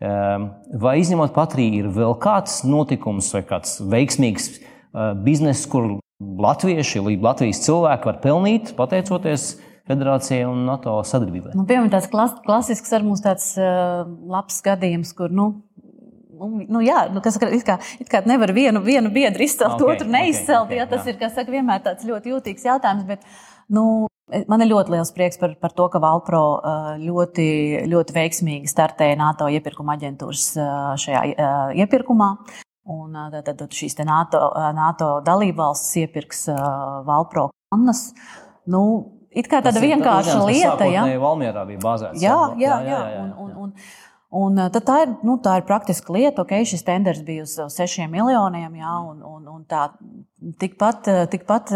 [0.02, 0.50] Ehm,
[0.82, 7.62] vai izņemot Patriju, ir vēl kāds notikums vai kāds veiksmīgs eh, bizness, kur latvieši, Latvijas
[7.64, 9.54] cilvēki var pelnīt pateicoties
[9.88, 11.56] Federācijai un NATO sadarbībai?
[11.58, 15.48] Nu, piemēram, tāds klas, klasisks ar mums tāds uh, labs gadījums, kur nu,
[16.40, 20.08] nu, jā, nu, kas it kā, it kā nevar vienu, vienu biedru izcelt, okay, otru
[20.12, 20.66] neizcelt.
[20.66, 21.12] Okay, okay, jā, tas jā.
[21.12, 23.06] ir, kas saka, vienmēr tāds ļoti jūtīgs jautājums.
[23.08, 23.28] Bet,
[23.72, 24.06] nu,
[24.48, 26.42] Man ir ļoti liels prieks par, par to, ka Valpro
[27.02, 27.46] ļoti,
[27.90, 30.44] ļoti veiksmīgi startēja NATO iepirkuma aģentūras
[31.02, 31.24] šajā
[31.82, 32.30] iepirkumā.
[32.92, 34.40] Un tad, tad šīs NATO,
[34.78, 36.46] NATO dalībvalstis iepirks
[37.06, 38.08] Valpro kannas.
[38.72, 38.82] Nu,
[39.30, 40.88] it kā tāda vienkārša lieta.
[40.90, 42.22] Jā, Valmierā bija bāzēts.
[42.22, 42.78] Jā, jā, jā.
[42.88, 43.22] jā, jā, jā.
[43.26, 43.76] Un, un, un,
[44.32, 46.46] Un, tā, ir, nu, tā ir praktiska lieta.
[46.46, 49.90] Okay, šis tenders bija uz 6 miljoniem, jā, un, un, un tā
[50.62, 51.72] tikpat, tikpat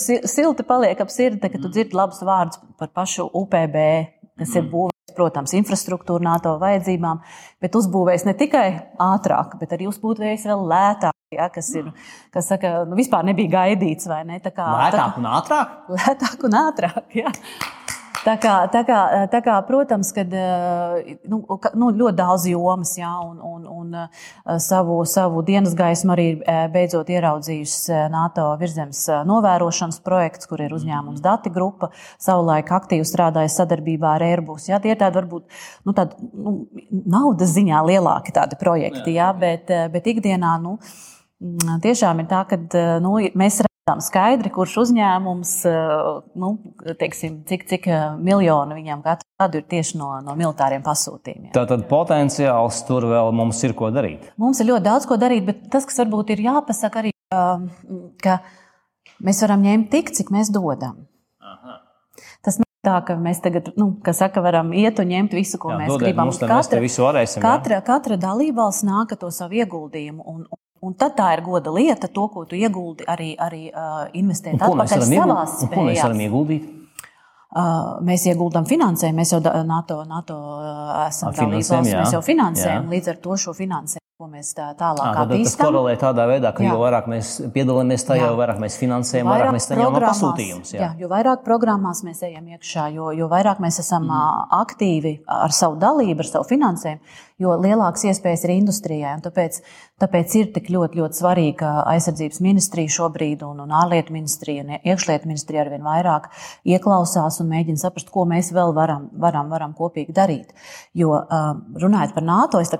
[0.00, 1.74] silti paliek ap sirdi, kad tu mm.
[1.74, 3.76] dzirdi labus vārdus par pašu UPB,
[4.40, 4.70] kas ir mm.
[4.72, 7.20] būvēts, protams, infrastruktūra NATO vajadzībām,
[7.60, 8.66] bet uzbūvējis ne tikai
[9.10, 11.16] ātrāk, bet arī uzbūvējis vēl lētāk.
[11.30, 11.92] Ja, kas ir,
[12.34, 14.40] kas saka, nu, vispār nebija gaidīts, vai ne?
[14.42, 15.76] Tā kā, lētāk un ātrāk?
[16.00, 17.30] Lētāk un ātrāk, jā.
[18.20, 18.98] Tā kā, tā kā,
[19.32, 25.40] tā kā, protams, ka nu, nu, ļoti daudz jomas, jā, un, un, un savu, savu
[25.46, 26.26] dienas gaismu arī
[26.72, 31.88] beidzot ieraudzījusi NATO virzemes novērošanas projekts, kur ir uzņēmums dati grupa,
[32.20, 34.68] savulaik aktīvi strādāja sadarbībā ar Airbus.
[34.68, 35.48] Jā, tie ir tādi varbūt
[35.88, 36.54] nu, tādi, nu,
[37.16, 40.76] naudas ziņā lielāki tādi projekti, jā, bet, bet ikdienā nu,
[41.80, 42.60] tiešām ir tā, ka
[43.00, 43.62] nu, mēs
[44.04, 46.04] skaidri, kurš uzņēmums, eh,
[46.38, 46.52] nu,
[47.00, 51.50] teiksim, cik, cik eh, miljoni viņam katru gadu ir tieši no, no militāriem pasūtījumiem.
[51.56, 54.30] Tātad potenciāls tur vēl mums ir ko darīt.
[54.40, 57.14] Mums ir ļoti daudz ko darīt, bet tas, kas varbūt ir jāpasaka arī,
[58.22, 58.40] ka
[59.18, 61.08] mēs varam ņemt tik, cik mēs dodam.
[61.42, 61.80] Aha.
[62.46, 65.82] Tas tā, ka mēs tagad, nu, kā saka, varam iet un ņemt visu, ko Jā,
[65.82, 66.30] mēs gribam.
[66.30, 70.24] Mums katra, visu varēsim, katra, katra dalībvalsts nāk ar to savu ieguldījumu.
[70.24, 74.06] Un, un Un tad tā ir goda lieta, to, ko tu ieguldi, arī, arī uh,
[74.16, 75.72] investēt atpakaļ savā spējā.
[75.74, 76.68] Ko mēs varam ieguldīt?
[77.50, 80.36] Uh, mēs ieguldām finansējumu, mēs jau NATO, NATO
[81.08, 82.92] esam dalībvalsts, mēs jau finansējam, jā.
[82.94, 85.46] līdz ar to šo finansējumu ko mēs tā, tālāk à, attīstām.
[85.48, 86.74] Tas korelē tādā veidā, ka jā.
[86.74, 90.72] jo vairāk mēs piedalāmies tajā, jo vairāk mēs finansējam, vairāk, vairāk mēs saņemam pasūtījumus.
[90.74, 90.80] Jā.
[90.82, 94.52] jā, jo vairāk programmās mēs ejam iekšā, jo, jo vairāk mēs esam mm.
[94.58, 99.14] aktīvi ar savu dalību, ar savu finansējumu, jo lielākas iespējas ir industrijai.
[99.24, 99.60] Tāpēc,
[100.02, 104.74] tāpēc ir tik ļoti, ļoti svarīgi, ka aizsardzības ministrija šobrīd un, un ārlietu ministrija un
[104.78, 106.28] iekšlietu ministrija arvien vairāk
[106.68, 110.52] ieklausās un mēģina saprast, ko mēs vēl varam, varam, varam kopīgi darīt.
[110.96, 111.16] Jo
[111.80, 112.72] runājot par NATO, es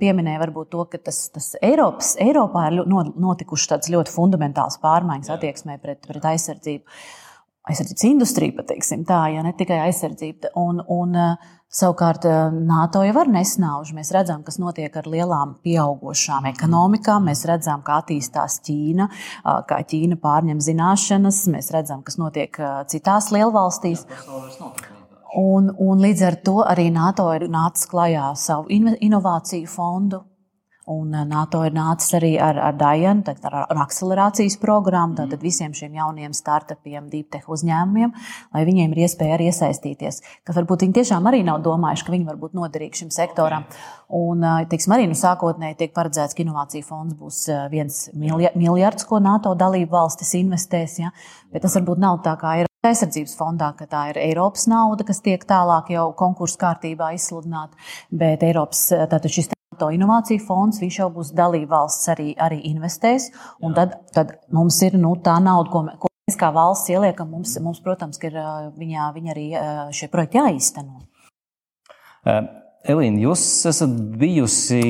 [0.00, 5.38] pieminēju varbūt to, ka tas, tas Eiropas, Eiropā ir notikušas tādas ļoti fundamentālas pārmaiņas Jā.
[5.38, 6.84] attieksmē pret, pret aizsardzību.
[7.64, 10.50] Aizsardzības industrija, pateiksim tā, ja ne tikai aizsardzība.
[10.60, 11.14] Un, un,
[11.74, 13.92] savukārt NATO jau var nesnauž.
[13.96, 17.28] Mēs redzam, kas notiek ar lielām pieaugušām ekonomikām.
[17.30, 19.08] Mēs redzam, kā attīstās Ķīna,
[19.68, 21.44] kā Ķīna pārņem zināšanas.
[21.54, 22.60] Mēs redzam, kas notiek
[22.90, 24.06] citās lielvalstīs.
[24.10, 24.92] Jā,
[25.34, 30.20] Un, un līdz ar to arī NATO ir nācis klajā savu inovāciju fondu,
[30.84, 35.44] Un eh, NATO ir nācis arī ar, ar Dajanu, ar, ar akcelerācijas programmu, tātad mm.
[35.44, 38.12] visiem šiem jauniem startupiem, deeptech uzņēmumiem,
[38.52, 40.20] lai viņiem ir iespēja arī iesaistīties.
[40.44, 43.64] Kas varbūt viņi tiešām arī nav domājuši, ka viņi var būt noderīgi šim sektoram.
[44.12, 49.08] Un, eh, teiksim, arī nu, sākotnēji tiek paredzēts, ka inovāciju fonds būs eh, viens miljards,
[49.08, 51.00] ko NATO dalību valstis investēs.
[51.00, 51.14] Ja?
[51.54, 55.24] Bet tas varbūt nav tā kā ir aizsardzības fondā, ka tā ir Eiropas nauda, kas
[55.24, 57.72] tiek tālāk jau konkursu kārtībā izsludināta.
[58.12, 63.30] Bet Eiropas, tātad šis To inovāciju fonds, viņš jau būs dalībvalsts arī, arī investēs,
[63.64, 67.30] un tad, tad mums ir nu, tā nauda, ko, ko mēs kā valsts ieliekam.
[67.34, 68.36] Mums, mums protams, ir
[68.78, 69.46] viņā, viņa arī
[69.96, 71.02] šie projekti jāīsteno.
[72.84, 74.82] Elīna, jūs esat bijusi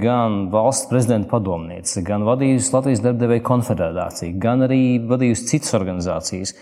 [0.00, 6.54] gan valsts prezidenta padomniece, gan vadījusi Latvijas darbdevēju konfederāciju, gan arī vadījusi citas organizācijas.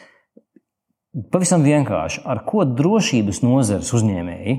[1.30, 4.58] Pavisam vienkārši, ar ko drošības nozares uzņēmēji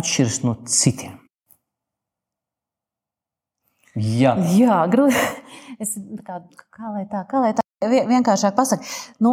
[0.00, 1.19] atšķiras no citiem?
[3.98, 5.16] Jā, Jā grūti.
[5.80, 5.94] Es,
[6.26, 6.42] kā,
[6.76, 8.84] kā lai tā, kā lai tā vienkāršāk pasakā.
[9.24, 9.30] Nu,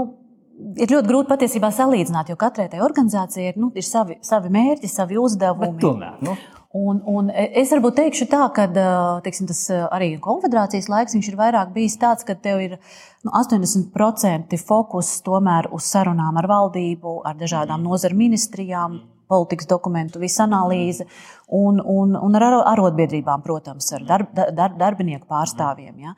[0.80, 4.88] ir ļoti grūti patiesībā salīdzināt, jo katrai tai organizācijai ir, nu, ir savi, savi mērķi,
[4.91, 5.76] savi uzdevumi.
[5.76, 6.38] Bet tomēr, nu.
[6.78, 8.67] Un, un es varbūt teikšu tā, ka
[9.26, 12.76] teiksim, tas arī konfederācijas laiks ir vairāk bijis tāds, ka tev ir
[13.26, 20.44] nu, 80% fokus tomēr uz sarunām ar valdību, ar dažādām nozaru ministrijām, politikas dokumentu, visu
[20.46, 21.08] analīzi
[21.48, 25.98] un, un, un ar arotbiedrībām, protams, ar darb, darb, darbinieku pārstāvjiem.
[26.08, 26.16] Ja.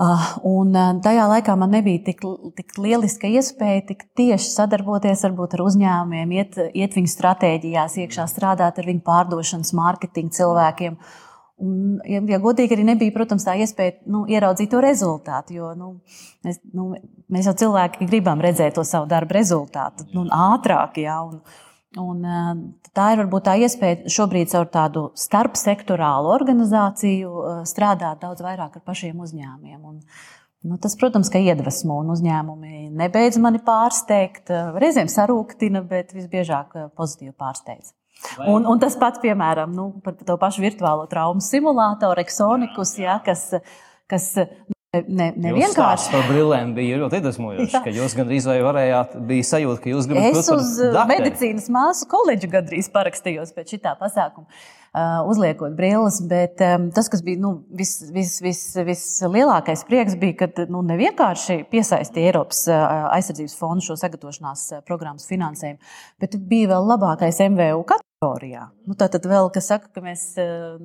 [0.00, 2.22] Ah, un eh, tajā laikā man nebija tik,
[2.56, 8.80] tik lieliska iespēja tik tieši sadarboties varbūt, ar uzņēmumiem, iet, iet viņu stratēģijās, iekšā strādāt
[8.80, 10.96] ar viņu pārdošanas, mārketinga cilvēkiem.
[11.62, 11.74] Un,
[12.08, 15.92] ja, ja godīgi arī nebija, protams, tā iespēja nu, ieraudzīt to rezultātu, jo nu,
[16.46, 16.88] mēs, nu,
[17.30, 20.98] mēs jau cilvēki gribam redzēt to savu darbu rezultātu nu, ātrāk.
[21.04, 21.42] Ja, un,
[22.00, 22.22] Un,
[22.96, 29.20] tā ir varbūt tā iespēja šobrīd ar tādu starpsektorālu organizāciju strādāt daudz vairāk ar pašiem
[29.20, 29.80] uzņēmumiem.
[29.90, 29.98] Un,
[30.64, 34.52] nu, tas, protams, ka iedvesmo un uzņēmumi nebeidz mani pārsteigt.
[34.80, 37.92] Reizēm sarūktina, bet visbiežāk pozitīvi pārsteidz.
[38.46, 43.48] Un, un tas pats, piemēram, nu, par to pašu virtuālo traumu simulātoru, Exonikus, ja, kas,
[44.10, 44.28] kas
[44.92, 49.80] Ne, ne vienkārši par brillēm bija ļoti iedvesmojoši, ka jūs gandrīz vai varējāt, bija sajūta,
[49.80, 54.44] ka jūs gribat būt par Es uz medicīnas māsu koledžu gandrīz parakstījos pēc šitā pasākuma,
[54.92, 60.42] uh, uzliekot brilles, bet um, tas, kas bija nu, vis, vis, vis, vislielākais prieks, bija,
[60.44, 65.80] ka nu, nevienkārši piesaistīja Eiropas uh, aizsardzības fondu šo sagatavošanās uh, programmas finansējumu,
[66.20, 68.68] bet bija vēl labākais MVU kategorijā.
[68.84, 70.76] Nu, tā tad vēl, kas saka, ka mēs uh,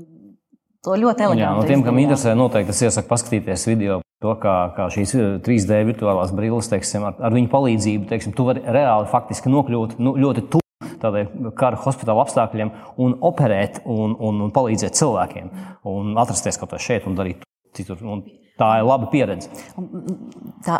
[0.85, 1.45] to ļoti eleganti.
[1.45, 4.01] Jā, no tiem, kam interesē, noteikti es iesaku paskatīties video.
[4.25, 5.13] To, kā, kā šīs
[5.45, 9.99] 3D eh, virtuālās brilles, teiksim, ar, ar viņu palīdzību, teiksim, tu vari reāli faktiski nokļūt
[10.01, 10.65] nu, ļoti tuvu
[11.01, 12.71] tādiem kara hospitāla apstākļiem
[13.03, 15.51] un operēt un, un, un palīdzēt cilvēkiem.
[15.89, 17.46] Un atrasties kaut kā šeit un darīt
[17.77, 18.03] citur.
[18.03, 18.23] Un
[18.57, 19.51] tā ir laba pieredze.
[20.65, 20.77] Tā,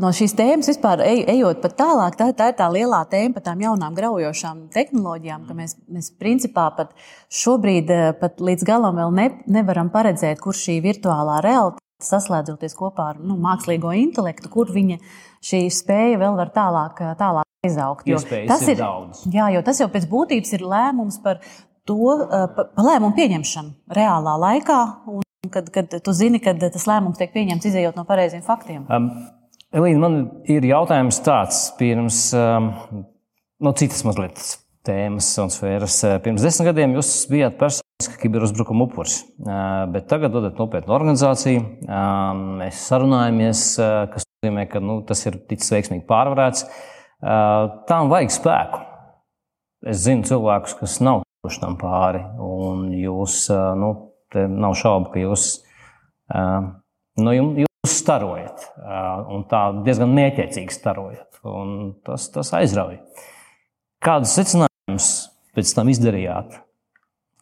[0.00, 3.44] no šīs tēmas vispār ej, ejot pat tālāk, tā, tā ir tā lielā tēma par
[3.50, 6.94] tām jaunām graujošām tehnoloģijām, ka mēs, mēs principā pat
[7.40, 13.22] šobrīd pat līdz galam vēl ne, nevaram paredzēt, kur šī virtuālā realitāte saslēdzoties kopā ar
[13.22, 15.00] nu, mākslīgo intelektu, kur viņa
[15.44, 18.06] šī spēja vēl var tālāk, tālāk izaugt.
[18.06, 19.24] Tas ir, ir daudz.
[19.34, 21.42] Jā, jo tas jau pēc būtības ir lēmums par
[21.88, 22.14] to
[22.54, 24.78] pa, pa lēmumu pieņemšanu reālā laikā.
[25.10, 28.82] Un Kad, kad tu zini, ka tas lēmums tiek pieņemts izējot no pareiziem faktiem?
[28.90, 29.12] Um,
[29.70, 30.16] Elīna, man
[30.50, 32.72] ir jautājums tāds, pirms um,
[33.62, 34.40] no citas mazliet
[34.88, 36.00] tēmas un sfēras.
[36.24, 41.62] Pirms desmit gadiem jūs bijāt personiski kiberuzbrukuma upuris, uh, bet tagad dodat nopietnu organizāciju.
[41.86, 46.66] Um, mēs sarunājamies, uh, kas nozīmē, ka nu, tas ir ticis veiksmīgi pārvarēts.
[47.22, 48.82] Uh, tām vajag spēku.
[49.86, 53.44] Es zinu cilvēkus, kas nav tikuši tam pāri, un jūs
[53.78, 53.94] nu,
[54.36, 55.46] nav šaubu, ka jūs,
[57.22, 58.68] nu, jūs starojat.
[59.32, 61.40] Un tā diezgan mētiecīgi starojat.
[62.06, 63.00] Tas, tas aizrauja.
[64.04, 65.08] Kādus secinājumus
[65.56, 66.58] pēc tam izdarījāt?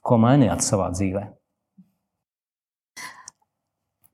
[0.07, 1.25] Ko mainījāt savā dzīvē?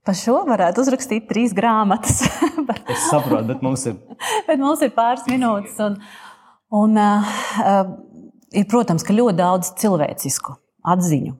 [0.02, 2.24] Par šo varētu uzrakstīt trīs grāmatas.
[2.90, 4.00] es saprotu, bet mums ir.
[4.48, 5.76] bet mums ir pāris minūtes.
[5.84, 6.00] Un,
[6.74, 7.92] un, uh,
[8.50, 11.36] ir, protams, ka ļoti daudz cilvēcisku atziņu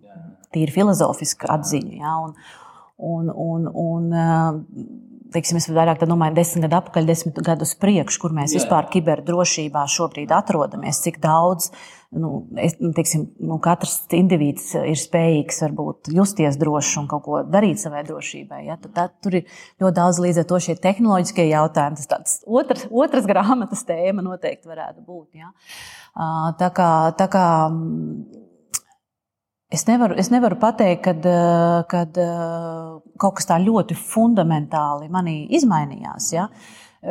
[0.55, 1.97] tīri filozofisku atziņu.
[2.01, 2.37] Ja, un,
[2.97, 4.13] un, un, un,
[5.33, 8.61] teiksim, es vairāk domāju, desmit gadu atpakaļ, desmit gadus priekš, kur mēs Jā.
[8.61, 11.71] vispār kiberdrošībā šobrīd atrodamies, cik daudz.
[12.13, 17.41] Nu, es, nu, teiksim, nu, katrs indivīds ir spējīgs varbūt justies drošs un kaut ko
[17.49, 18.61] darīt savai drošībai.
[18.67, 18.77] Ja?
[18.83, 19.47] Tad, tad, tur ir
[19.81, 21.97] ļoti daudz līdz ar to šie tehnoloģiskie jautājumi.
[22.03, 25.41] Tas tāds otrs, otras grāmatas tēma noteikti varētu būt.
[25.41, 25.55] Ja?
[26.61, 27.47] Tā kā, tā kā
[29.73, 31.27] Es nevaru, es nevaru pateikt, kad,
[31.89, 32.19] kad
[33.21, 36.33] kaut kas tā ļoti fundamentāli manī izmainījās.
[36.35, 36.49] Ja?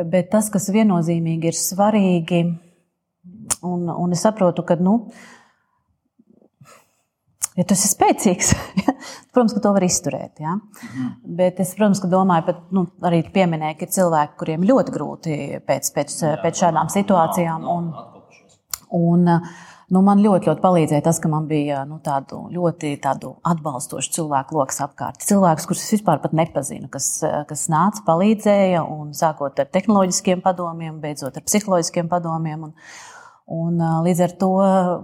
[0.08, 2.42] Bet tas, kas viennozīmīgi ir svarīgi,
[3.66, 4.94] un, un es saprotu, ka, nu,
[7.56, 8.52] ja tu esi spēcīgs,
[9.34, 10.38] protams, ka to var izturēt.
[10.44, 10.54] Ja?
[10.56, 11.10] Mhm.
[11.42, 15.92] Bet es, protams, domāju, pat nu, arī pieminēju, ka ir cilvēki, kuriem ļoti grūti pēc,
[15.98, 17.68] pēc, pēc šādām situācijām.
[17.74, 17.92] Un,
[19.02, 19.36] un,
[19.92, 24.56] Nu, man ļoti, ļoti palīdzēja tas, ka man bija nu, tādu ļoti tādu atbalstošu cilvēku
[24.56, 25.20] lokus apkārt.
[25.28, 27.08] Cilvēkus, kurus es vispār nepazinu, kas,
[27.48, 32.70] kas nāca, palīdzēja, un sākot ar tehnoloģiskiem padomiem, beidzot ar psiholoģiskiem padomiem.
[32.70, 32.72] Un,
[33.52, 34.50] un, līdz ar to,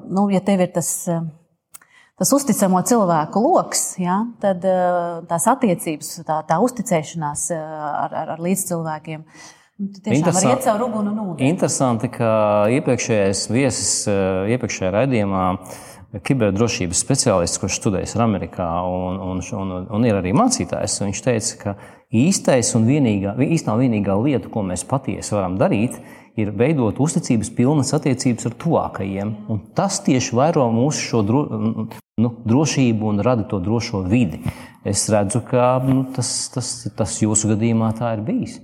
[0.08, 0.94] nu, ja tev ir tas
[2.18, 4.64] tas uzticamo cilvēku lokus, ja, tad
[5.28, 9.22] tās attiecības, tā, tā uzticēšanās ar, ar, ar līdzcilvēkiem.
[9.22, 11.52] Nu, tiešām var iet caur uguni un ūdeni.
[11.52, 12.30] Interesanti, ka
[12.78, 15.44] iepriekšējais viesis iepriekšējā raidījumā
[16.24, 21.02] kiberdrošības speciālists, kurš studējis Amerikā un, un, un, un ir arī mācītājs.
[21.04, 21.74] Viņš teica, ka
[22.16, 25.98] īstais un vienīgā, īstenā vienīgā lieta, ko mēs patiesi varam darīt,
[26.38, 29.34] ir veidot uzticības pilnas attiecības ar tuvākajiem.
[29.52, 31.44] Un tas tieši vairo mūsu šo dro,
[32.22, 34.40] nu, drošību un rada to drošo vidi.
[34.88, 38.60] Es redzu, ka nu, tas, tas, tas jūsu gadījumā tā ir bijis.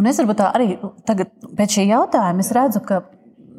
[0.00, 3.02] Un es varbūt arī tagad, pēc šī jautājuma redzu, ka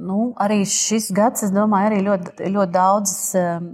[0.01, 3.13] nu, arī šis gads, es domāju, arī ļoti, ļoti daudz,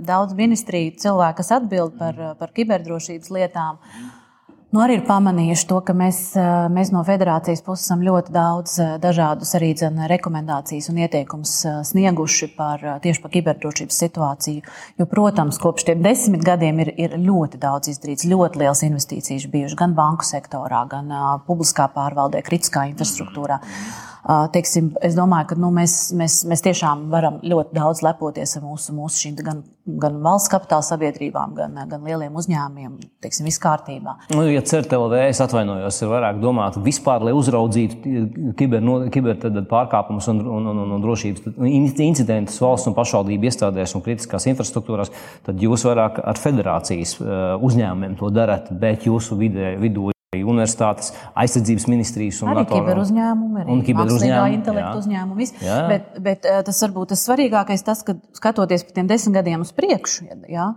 [0.10, 3.80] daudz ministriju cilvēku, kas atbild par, par kiberdrošības lietām.
[4.68, 6.18] Nu, arī ir pamanījuši to, ka mēs,
[6.76, 11.54] mēs no federācijas puses esam ļoti daudz dažādus arī dzen, rekomendācijas un ieteikumus
[11.88, 14.66] snieguši par, tieši par kiberdrošības situāciju.
[15.00, 19.80] Jo, protams, kopš tiem desmit gadiem ir, ir ļoti daudz izdarīts, ļoti liels investīcijas bijušas
[19.80, 23.62] gan banku sektorā, gan uh, publiskā pārvaldē, kritiskā infrastruktūrā.
[23.64, 24.08] Mm
[24.54, 28.96] teiksim, es domāju, ka nu, mēs, mēs, mēs tiešām varam ļoti daudz lepoties ar mūsu,
[28.98, 29.62] mūsu šīm gan,
[30.02, 32.98] gan valsts kapitāla sabiedrībām, gan, gan lieliem uzņēmumiem.
[33.24, 34.18] Teiksim, viss kārtībā.
[34.36, 40.28] Nu, ja CERTLV, es atvainojos, ir vairāk domāta vispār, lai uzraudzītu kiber, no, kiber pārkāpumus
[40.34, 41.48] un, un, un, un, un drošības
[42.08, 45.14] incidentus valsts un pašvaldību iestādēs un kritiskās infrastruktūrās,
[45.48, 52.42] tad jūs vairāk ar federācijas uzņēmumiem to darat, bet jūsu vidē, vidū universitātes, aizsardzības ministrijas
[52.44, 55.48] un arī kiberuzņēmumi, arī kiberuzņēmumi, intelektu uzņēmumi.
[55.88, 59.72] Bet, bet eh, tas varbūt tas svarīgākais, tas, ka skatoties pa tiem desmit gadiem uz
[59.78, 60.74] priekšu, ja,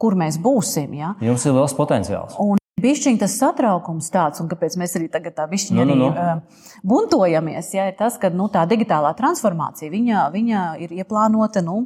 [0.00, 0.96] kur mēs būsim.
[0.96, 2.38] Ja, Jums ir liels potenciāls.
[2.40, 2.56] Un
[2.86, 6.08] Bišķiņ tas satraukums tāds, un kāpēc mēs arī tagad tā bišķiņ nu, nu, nu.
[6.10, 11.64] arī uh, buntojamies, ja, ir tas, ka nu, tā digitālā transformācija, viņa, viņa ir ieplānota
[11.66, 11.80] nu,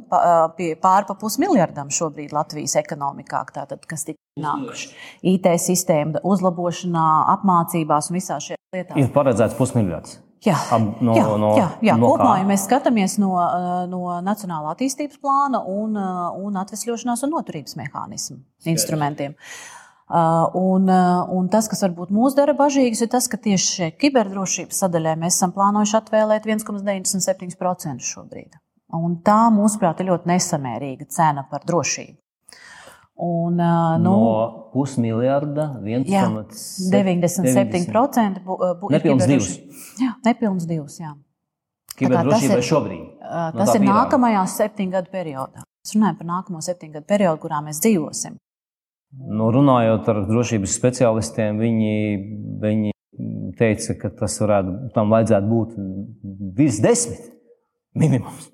[0.57, 4.91] pie pārpa pusmiljardam šobrīd Latvijas ekonomikā, tātad, kas tika nākuši
[5.33, 8.99] IT sistēma uzlabošanā, apmācībās un visā šajā lietā.
[9.01, 10.19] Ir paredzēts pusmiljards.
[10.41, 11.95] Jā, Ab, no, jā, no, jā, jā.
[12.01, 13.35] No kopumā, ja mēs skatāmies no,
[13.91, 15.93] no Nacionālā attīstības plāna un,
[16.41, 18.39] un atvesļošanās un noturības mehānismu
[18.73, 19.35] instrumentiem.
[19.37, 19.80] Uh,
[20.53, 24.81] un, uh, un tas, kas varbūt mūs dara bažīgus, ir tas, ka tieši šai kiberdrošības
[24.83, 28.51] sadaļai mēs esam plānojuši atvēlēt 1,97% šobrīd.
[28.97, 32.17] Un tā, mūsuprāt, ir ļoti nesamērīga cena par drošību.
[33.21, 34.25] Un, uh, nu, no
[34.73, 39.49] pusmiljarda 1,97% būs nepilns divs.
[40.01, 40.99] Jā, nepilns divs.
[40.99, 41.11] Jā.
[42.01, 43.05] Kiberdrošībai šobrīd.
[43.21, 45.59] No tas ir nākamajā septiņu gadu periodā.
[45.63, 48.33] Mēs runājam par nākamo septiņu gadu periodu, kurā mēs dzīvosim.
[49.11, 51.95] Nu, runājot ar drošības speciālistiem, viņi,
[52.61, 52.93] viņi
[53.59, 55.75] teica, ka tas varētu, tam vajadzētu būt
[56.57, 57.27] virs desmit
[57.97, 58.47] minimums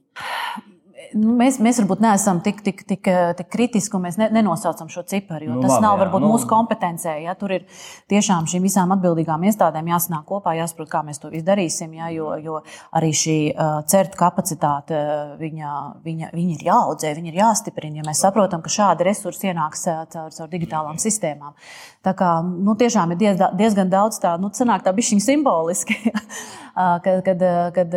[1.15, 3.08] nu, mēs, mēs varbūt neesam tik, tik, tik,
[3.39, 6.26] tik kritiski, un mēs ne, nenosaucam šo ciparu, jo nu, tas labi, nav varbūt jā,
[6.26, 7.13] nu, mūsu kompetencē.
[7.24, 7.36] Ja?
[7.39, 7.65] Tur ir
[8.12, 12.10] tiešām šīm visām atbildīgām iestādēm jāsanāk kopā, jāsaprot, kā mēs to visu darīsim, ja?
[12.13, 12.60] jo, jo
[12.98, 15.02] arī šī uh, certa kapacitāte
[15.39, 15.74] viņa,
[16.06, 20.32] viņa, viņa ir jāaudzē, viņa ir jāstiprina, ja mēs saprotam, ka šādi resursi ienāks caur,
[20.36, 21.56] caur digitālām sistēmām.
[22.06, 25.98] Tā kā nu, tiešām ir diez, diezgan daudz tā, nu, sanāk tā bišķiņa simboliski.
[26.78, 27.44] kad, kad,
[27.76, 27.96] kad,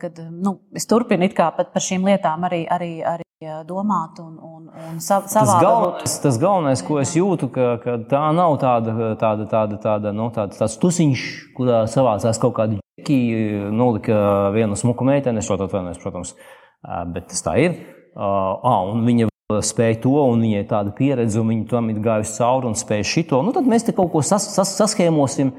[0.00, 3.24] kad nu, es turpinu par šīm lietām arī, arī, arī
[3.68, 7.96] domāt un, un, un sav, savā tas galvenais, tas galvenais, ko es jūtu, ka, ka
[8.10, 12.80] tā nav tāda, tāda, tāda, tāda, no, nu, tāda, tāds tusiņš, kurā savācās kaut kādi
[13.00, 13.18] ģeki,
[13.74, 16.34] nolika vienu smuku meiteni, es to atvainojos, protams,
[17.12, 17.78] bet tas tā ir.
[18.14, 19.28] Uh, un viņa
[19.64, 23.42] spēja to, un viņai tāda pieredze, un viņa tam ir gājusi cauri un spēja šito.
[23.44, 25.52] Nu, tad mēs te kaut ko sas, sas, saskēmosim.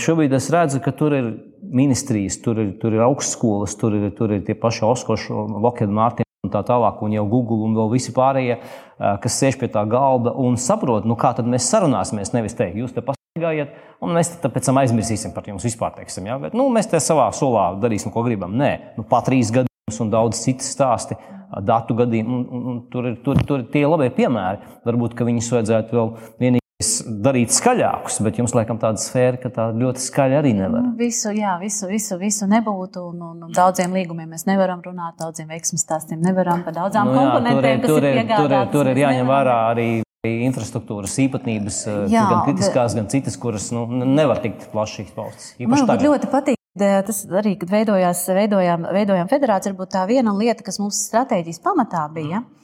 [0.00, 1.30] Šobrīd es redzu, ka tur ir
[1.74, 6.24] ministrijas, tur ir, tur ir augstskolas, tur ir, tur ir tie paši Oskoši, Lockheed Martin
[6.44, 8.58] un tā tālāk, un jau Google un vēl visi pārējie,
[8.98, 12.34] kas sēž pie tā galda un saprot, nu kā tad mēs sarunāsimies.
[12.36, 16.28] Nevis teikt, jūs te pastaigājiet, un mēs te pēc tam aizmirsīsim par jums vispār, teiksim,
[16.28, 16.38] ja?
[16.42, 18.56] bet nu, mēs te savā solā darīsim, ko gribam.
[18.60, 21.16] Nē, nu, pat trīs gadus un daudz citas stāsti
[21.64, 22.40] datu gadījumu.
[22.40, 24.76] Un, un, un tur, ir, tur, tur ir tie labie piemēri.
[24.86, 30.02] Varbūt viņus vajadzētu vēl vienīgi darīt skaļākus, bet jums laikam tāda sfēra, ka tā ļoti
[30.02, 30.82] skaļi arī nevar.
[30.82, 33.04] Nu, visu, jā, visu, visu, visu nebūtu.
[33.12, 37.20] Un, un daudziem līgumiem mēs nevaram runāt, daudziem veiksmju stāstiem nevaram par daudzām nu, jā,
[37.20, 39.86] komponentēm, tur ir, tur ir, tur ir, tur ir jāņem vērā arī
[40.24, 41.78] infrastruktūras īpatnības,
[42.10, 42.98] jā, gan kritiskās, bet...
[42.98, 45.54] gan citas, kuras nu, nevar tikt plaši izpaustas.
[45.62, 46.60] Man ļoti patīk.
[46.74, 52.02] Tas arī, kad veidojās, veidojām, veidojām federāciju, varbūt tā viena lieta, kas mums stratēģijas pamatā
[52.10, 52.42] bija.
[52.42, 52.63] Mm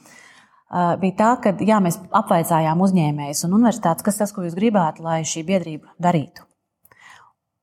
[1.01, 5.21] bija tā, ka jā, mēs apvaicājām uzņēmējus un universitātes, kas tas, ko jūs gribētu, lai
[5.27, 6.47] šī biedrība darītu.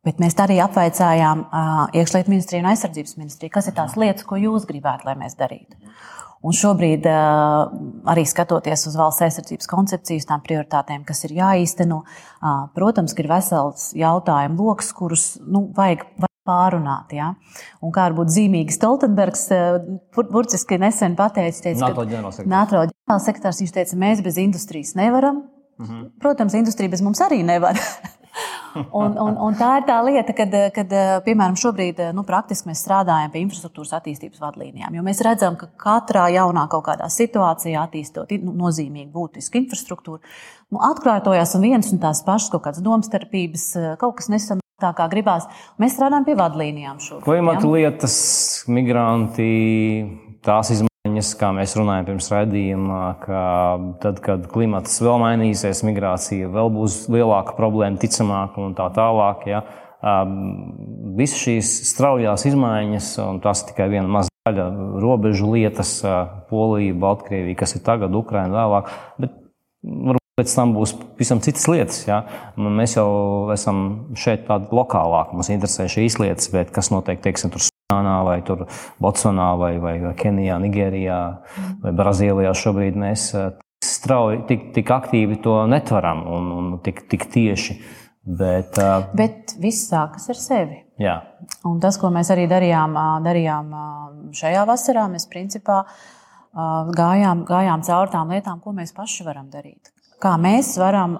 [0.06, 4.38] Bet mēs arī apvaicājām uh, iekšlietu ministriju un aizsardzības ministriju, kas ir tās lietas, ko
[4.40, 5.76] jūs gribētu, lai mēs darītu.
[6.38, 7.02] Un šobrīd,
[8.06, 12.04] arī skatoties uz valsts aizsardzības koncepciju, tām prioritātēm, kas ir jāīsteno,
[12.78, 16.06] protams, ir vesels jautājumu lokus, kurus nu, vajag
[16.48, 17.14] pārunāt.
[17.16, 17.32] Ja?
[17.84, 19.46] Un kā varbūt zīmīgi Stoltenbergs
[20.16, 21.84] burtiski nesen pateica, teica,
[22.48, 23.62] NATO ģenerālsekretārs.
[23.64, 25.44] Viņš teica, mēs bez industrijas nevaram.
[25.78, 26.06] Mhm.
[26.18, 27.78] Protams, industrija bez mums arī nevar.
[29.00, 30.94] un, un, un tā ir tā lieta, kad, kad
[31.26, 34.98] piemēram, šobrīd nu, praktiski mēs strādājam pie infrastruktūras attīstības vadlīnijām.
[34.98, 40.22] Jo mēs redzam, ka katrā jaunā kaut kādā situācijā, attīstot nu, nozīmīgi būtisku infrastruktūru,
[40.74, 43.68] nu, atklājas viens un tās pašas kaut kādas domstarpības,
[44.02, 44.67] kaut kas nesamērā.
[44.78, 45.48] Tā kā gribās,
[45.82, 47.24] mēs strādājam pie vadlīnijām šobrīd.
[47.26, 47.70] Klimata ja?
[47.72, 48.18] lietas,
[48.70, 49.48] migranti,
[50.46, 53.40] tās izmaiņas kā mēs runājam pirms raidījuma, ka
[54.04, 59.48] tad, kad klimats vēl mainīsies, migrācija vēl būs lielāka problēma, ticamāk un tā tālāk.
[59.50, 59.64] Ja.
[61.18, 64.68] Visas šīs straujās izmaiņas, un tas tikai viena maza daļa
[65.02, 65.96] robežu lietas,
[66.52, 68.94] Polija, Baltkrievija, kas ir tagad, Ukraina vēlāk.
[69.18, 69.34] Bet
[70.38, 72.04] pēc tam būs pavisam citas lietas.
[72.08, 72.22] Ja?
[72.56, 73.08] Mēs jau
[73.54, 73.82] esam
[74.18, 78.42] šeit tādi lokālāki, mums interesē šīs lietas, bet kas notiek, teiksim, tur vai
[79.00, 81.20] Botsonā, vai, vai Kenijā, Nigērijā
[81.82, 87.30] vai Brazīlijā šobrīd mēs eh, strauji, tik, tik aktīvi to netvaram un, un tik, tik
[87.32, 87.78] tieši.
[88.28, 90.82] Bet, uh, bet viss sākas ar sevi.
[91.00, 91.14] Jā.
[91.64, 93.70] Un tas, ko mēs arī darījām, darījām
[94.36, 95.78] šajā vasarā, mēs principā
[96.98, 99.94] gājām, gājām cauri tām lietām, ko mēs paši varam darīt.
[100.18, 101.16] Kā mēs varam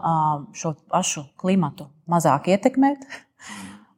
[0.57, 3.05] šo pašu klimatu mazāk ietekmēt,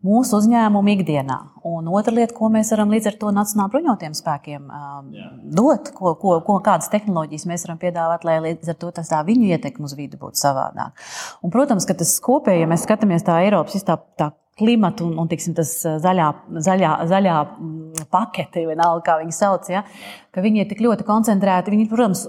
[0.05, 1.36] mūsu uzņēmumu ikdienā.
[1.68, 5.11] Un otra lieta, ko mēs varam līdz ar to Nacionālajiem bruņotajiem spēkiem um,
[5.57, 9.20] dot, ko, ko, ko, kādas tehnoloģijas mēs varam piedāvāt, lai līdz ar to tas tā
[9.26, 10.96] viņu ietekme uz vidi būtu savādāk.
[11.44, 14.30] Un, protams, ka tas kopēji, ja mēs skatāmies tā Eiropas tā, tā
[14.61, 15.72] klimatu un, un tiksim, tas
[16.05, 16.30] zaļā,
[16.64, 19.84] zaļā, zaļā mm, pakete, vienalga, kā viņi sauc, ja,
[20.32, 21.72] ka viņi ir tik ļoti koncentrēti.
[21.76, 22.26] Viņi, protams,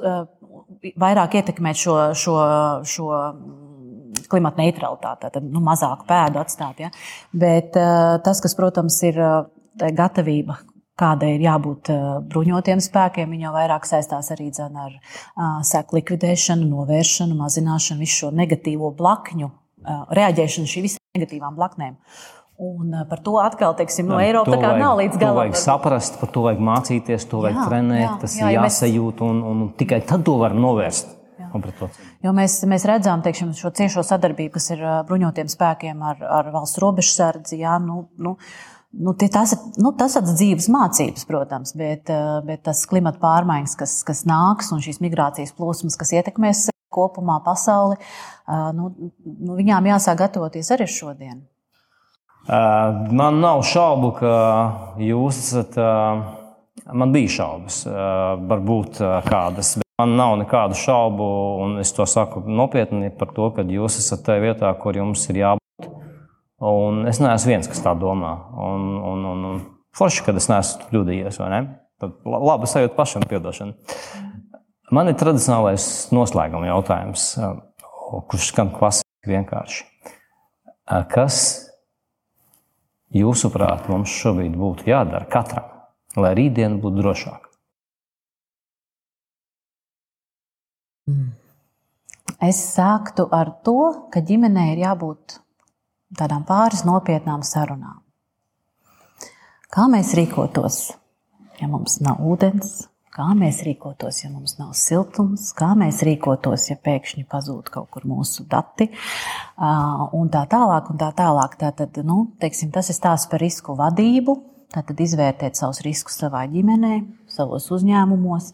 [1.00, 2.38] vairāk ietekmēt šo, šo,
[2.88, 3.12] šo
[4.32, 6.84] klimata neutralitāte, tad nu, mazāku pēdu atstāt.
[6.84, 6.92] Ja?
[7.34, 9.42] Bet uh, tas, kas, protams, ir uh,
[9.80, 10.62] gatavība.
[11.02, 16.68] Kādai ir jābūt uh, bruņotiem spēkiem, viņa jau vairāk saistās arī ar uh, seku likvidēšanu,
[16.70, 21.98] novēršanu, mazināšanu, visu šo negatīvo blakņu, uh, reaģēšanu šīm visām negatīvām blaknēm.
[22.62, 25.34] Un par to atkal, teiksim, no Eiropas tā kā vajag, nav līdz galam.
[25.34, 28.58] To vajag saprast, par to vajag mācīties, to vajag jā, trenēt, jā, tas jā, ir
[28.60, 31.18] jāsajūt, un, un tikai tad to var novērst.
[32.24, 36.80] Jo mēs, mēs redzam teikšim, šo ciešo sadarbību, kas ir bruņotiem spēkiem ar, ar valsts
[36.84, 37.64] robežsardzi.
[37.64, 38.38] Jā, nu, nu,
[38.92, 42.10] Nu, tas, nu, tas ir dzīves mācības, protams, bet,
[42.44, 47.96] bet tas klimata pārmaiņas, kas, kas nāks un šīs migrācijas plūsmas, kas ietekmēs kopumā pasauli,
[48.76, 48.92] nu,
[49.24, 51.40] nu, viņām jāsāk gatavoties arī šodien.
[52.52, 54.32] Man nav šaubu, ka
[55.00, 55.78] jūs esat.
[56.92, 57.84] Man bija šaubas,
[58.50, 59.78] varbūt kādas.
[60.02, 61.28] Man nav nekādu šaubu,
[61.64, 65.44] un es to saku nopietni par to, ka jūs esat tajā vietā, kur jums ir
[65.44, 65.88] jābūt.
[66.68, 68.34] Un es neesmu viens, kas tā domā.
[68.52, 69.64] Un, un, un, un
[69.96, 71.62] forši, kad es neesmu kļūdījies, vai ne?
[72.02, 73.78] Tad labi sajūta pašam piedošanu.
[74.92, 77.32] Man ir tradicionālais noslēguma jautājums,
[78.28, 79.86] kurš skan klasiski vienkārši.
[81.14, 81.38] Kas
[83.16, 85.68] jūsuprāt mums šobrīd būtu jādara katram,
[86.16, 87.48] lai rītdiena būtu drošāka?
[92.42, 95.38] Es sāktu ar to, ka ģimenei ir jābūt
[96.18, 98.00] tādām pāris nopietnām sarunām.
[99.72, 100.80] Kā mēs rīkotos,
[101.62, 106.78] ja mums nav ūdens, kā mēs rīkotos, ja mums nav siltums, kā mēs rīkotos, ja
[106.80, 108.90] pēkšņi pazūd kaut kur mūsu dati,
[109.58, 110.92] un tā tālāk.
[110.92, 111.58] Un tā tālāk.
[111.62, 114.38] Tātad, nu, teiksim, tas ir stāsts par risku vadību,
[114.72, 117.02] tātad izvērtēt savus riskus savā ģimenē,
[117.32, 118.52] savos uzņēmumos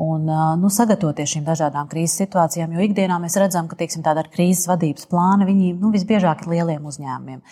[0.00, 0.26] un
[0.58, 2.72] nu, sagatavoties šīm dažādām krīzes situācijām.
[2.74, 6.88] Jo ikdienā mēs redzam, ka teiksim, tāda krīzes vadības plāna viņi nu, visbiežāk ir lieliem
[6.90, 7.42] uzņēmumiem.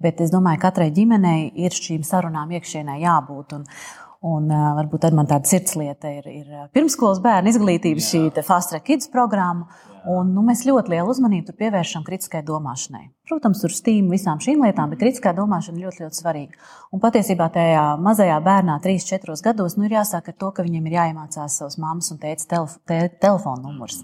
[0.00, 3.58] Bet es domāju, ka katrai ģimenei ir šīm sarunām iekšienē jābūt.
[3.58, 3.66] Un,
[4.20, 8.84] Un, uh, varbūt arī man tāda sirdslieta ir, ir pirmskolas bērnu izglītības, šī Fast Track
[8.84, 9.70] Kids programma.
[10.08, 13.06] Un, nu, mēs ļoti lielu uzmanību pievēršam kritiskai domāšanai.
[13.30, 16.70] Protams, tur stīm visām šīm lietām, bet kritiskā domāšana ļoti, ļoti svarīga.
[16.90, 20.88] Un patiesībā tajā mazajā bērnā, 3, 4 gados, nu, ir jāsāk ar to, ka viņiem
[20.90, 24.00] ir jāiemācās savas mammas un tēta telef te telefona numurs.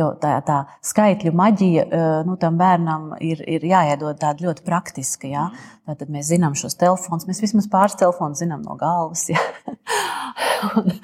[0.00, 1.84] Jo tā, tā skaitļu maģija
[2.24, 5.28] nu, tam bērnam ir, ir jāiedod tāda ļoti praktiska.
[5.28, 5.50] Ja?
[5.90, 9.28] Tad mēs zinām šos telefonus, mēs vismaz pāris telefonus zinām no galvas.
[9.28, 9.44] Ja?
[10.80, 10.94] un,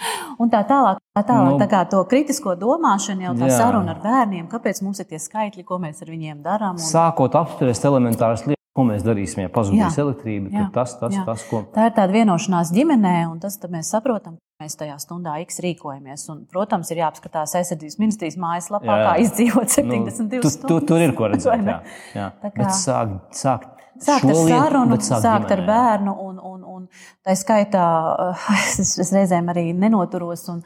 [0.40, 1.02] un tā tālāk.
[1.16, 3.56] Tā, tālāk, nu, tā kā to kritisko domāšanu, jau tā jā.
[3.56, 6.76] saruna ar bērniem, kāpēc mums ir tie skaitļi, ko mēs ar viņiem darām.
[6.76, 6.84] Un...
[6.84, 10.50] Sākot apspriest elementāras lietas, Ko mēs darīsim, ja pazudīs elektrība?
[10.52, 11.22] Jā, tas, tas, jā.
[11.24, 11.62] tas, ko.
[11.72, 16.26] Tā ir tāda vienošanās ģimenē, un tas mēs saprotam, mēs tajā stundā X rīkojamies.
[16.34, 19.06] Un, protams, ir jāapskatās aizsardzības ministrijas mājaslapā, jā, jā.
[19.06, 20.68] kā izdzīvot 72 nu, tu, stundas.
[20.68, 21.64] Tu, tur ir ko redzēt.
[21.64, 21.78] Jā,
[22.18, 22.28] jā.
[22.42, 22.58] Tā kā...
[22.60, 23.64] Bet sāk, sāk
[23.96, 26.82] Sākt ar sarunu, sākt, sākt ar bērnu, un, un, un
[27.24, 27.84] tā skaitā
[28.82, 30.44] es, es reizēm arī nenoturos.
[30.52, 30.60] Un,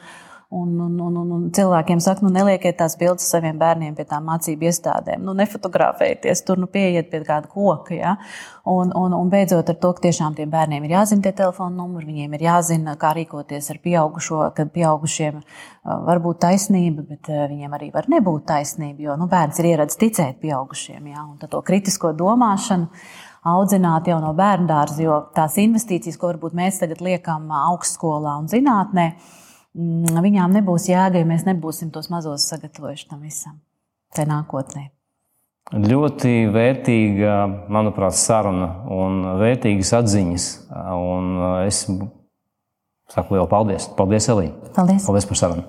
[0.53, 4.25] Un, un, un, un, un cilvēkiem saka, nu, nelieciet tās bildes saviem bērniem pie tām
[4.27, 5.23] mācību iestādēm.
[5.23, 7.95] Nu, nefotografējieties tur, nu, pieiet pie kāda koka.
[7.95, 8.17] Ja?
[8.67, 12.09] Un, un, un beidzot ar to, ka tiešām tiem bērniem ir jāzina tie telefona numuri,
[12.11, 15.39] viņiem ir jāzina, kā rīkoties ar pieaugušo, kad pieaugušiem
[16.11, 19.07] var būt taisnība, bet viņiem arī var nebūt taisnība.
[19.07, 21.29] Jo nu, bērns ir ieradzis ticēt pieaugušiem, ja?
[21.31, 22.91] un to kritisko domāšanu
[23.55, 28.51] audzināt jau no bērnu dārza, jo tās investīcijas, ko varbūt mēs tagad liekam augstskolā un
[28.51, 29.13] zinātnē,
[29.75, 33.61] viņām nebūs jēga, ja mēs nebūsim tos mazos sagatavojuši tam visam,
[34.15, 34.89] tai nākotnē.
[35.71, 37.35] Ļoti vērtīga,
[37.71, 40.47] manuprāt, saruna un vērtīgas atziņas.
[40.99, 41.29] Un
[41.69, 41.85] es
[43.15, 43.87] saku lielu paldies.
[43.95, 44.73] Paldies, Elīna.
[44.75, 45.07] Paldies.
[45.07, 45.67] paldies par sarunu.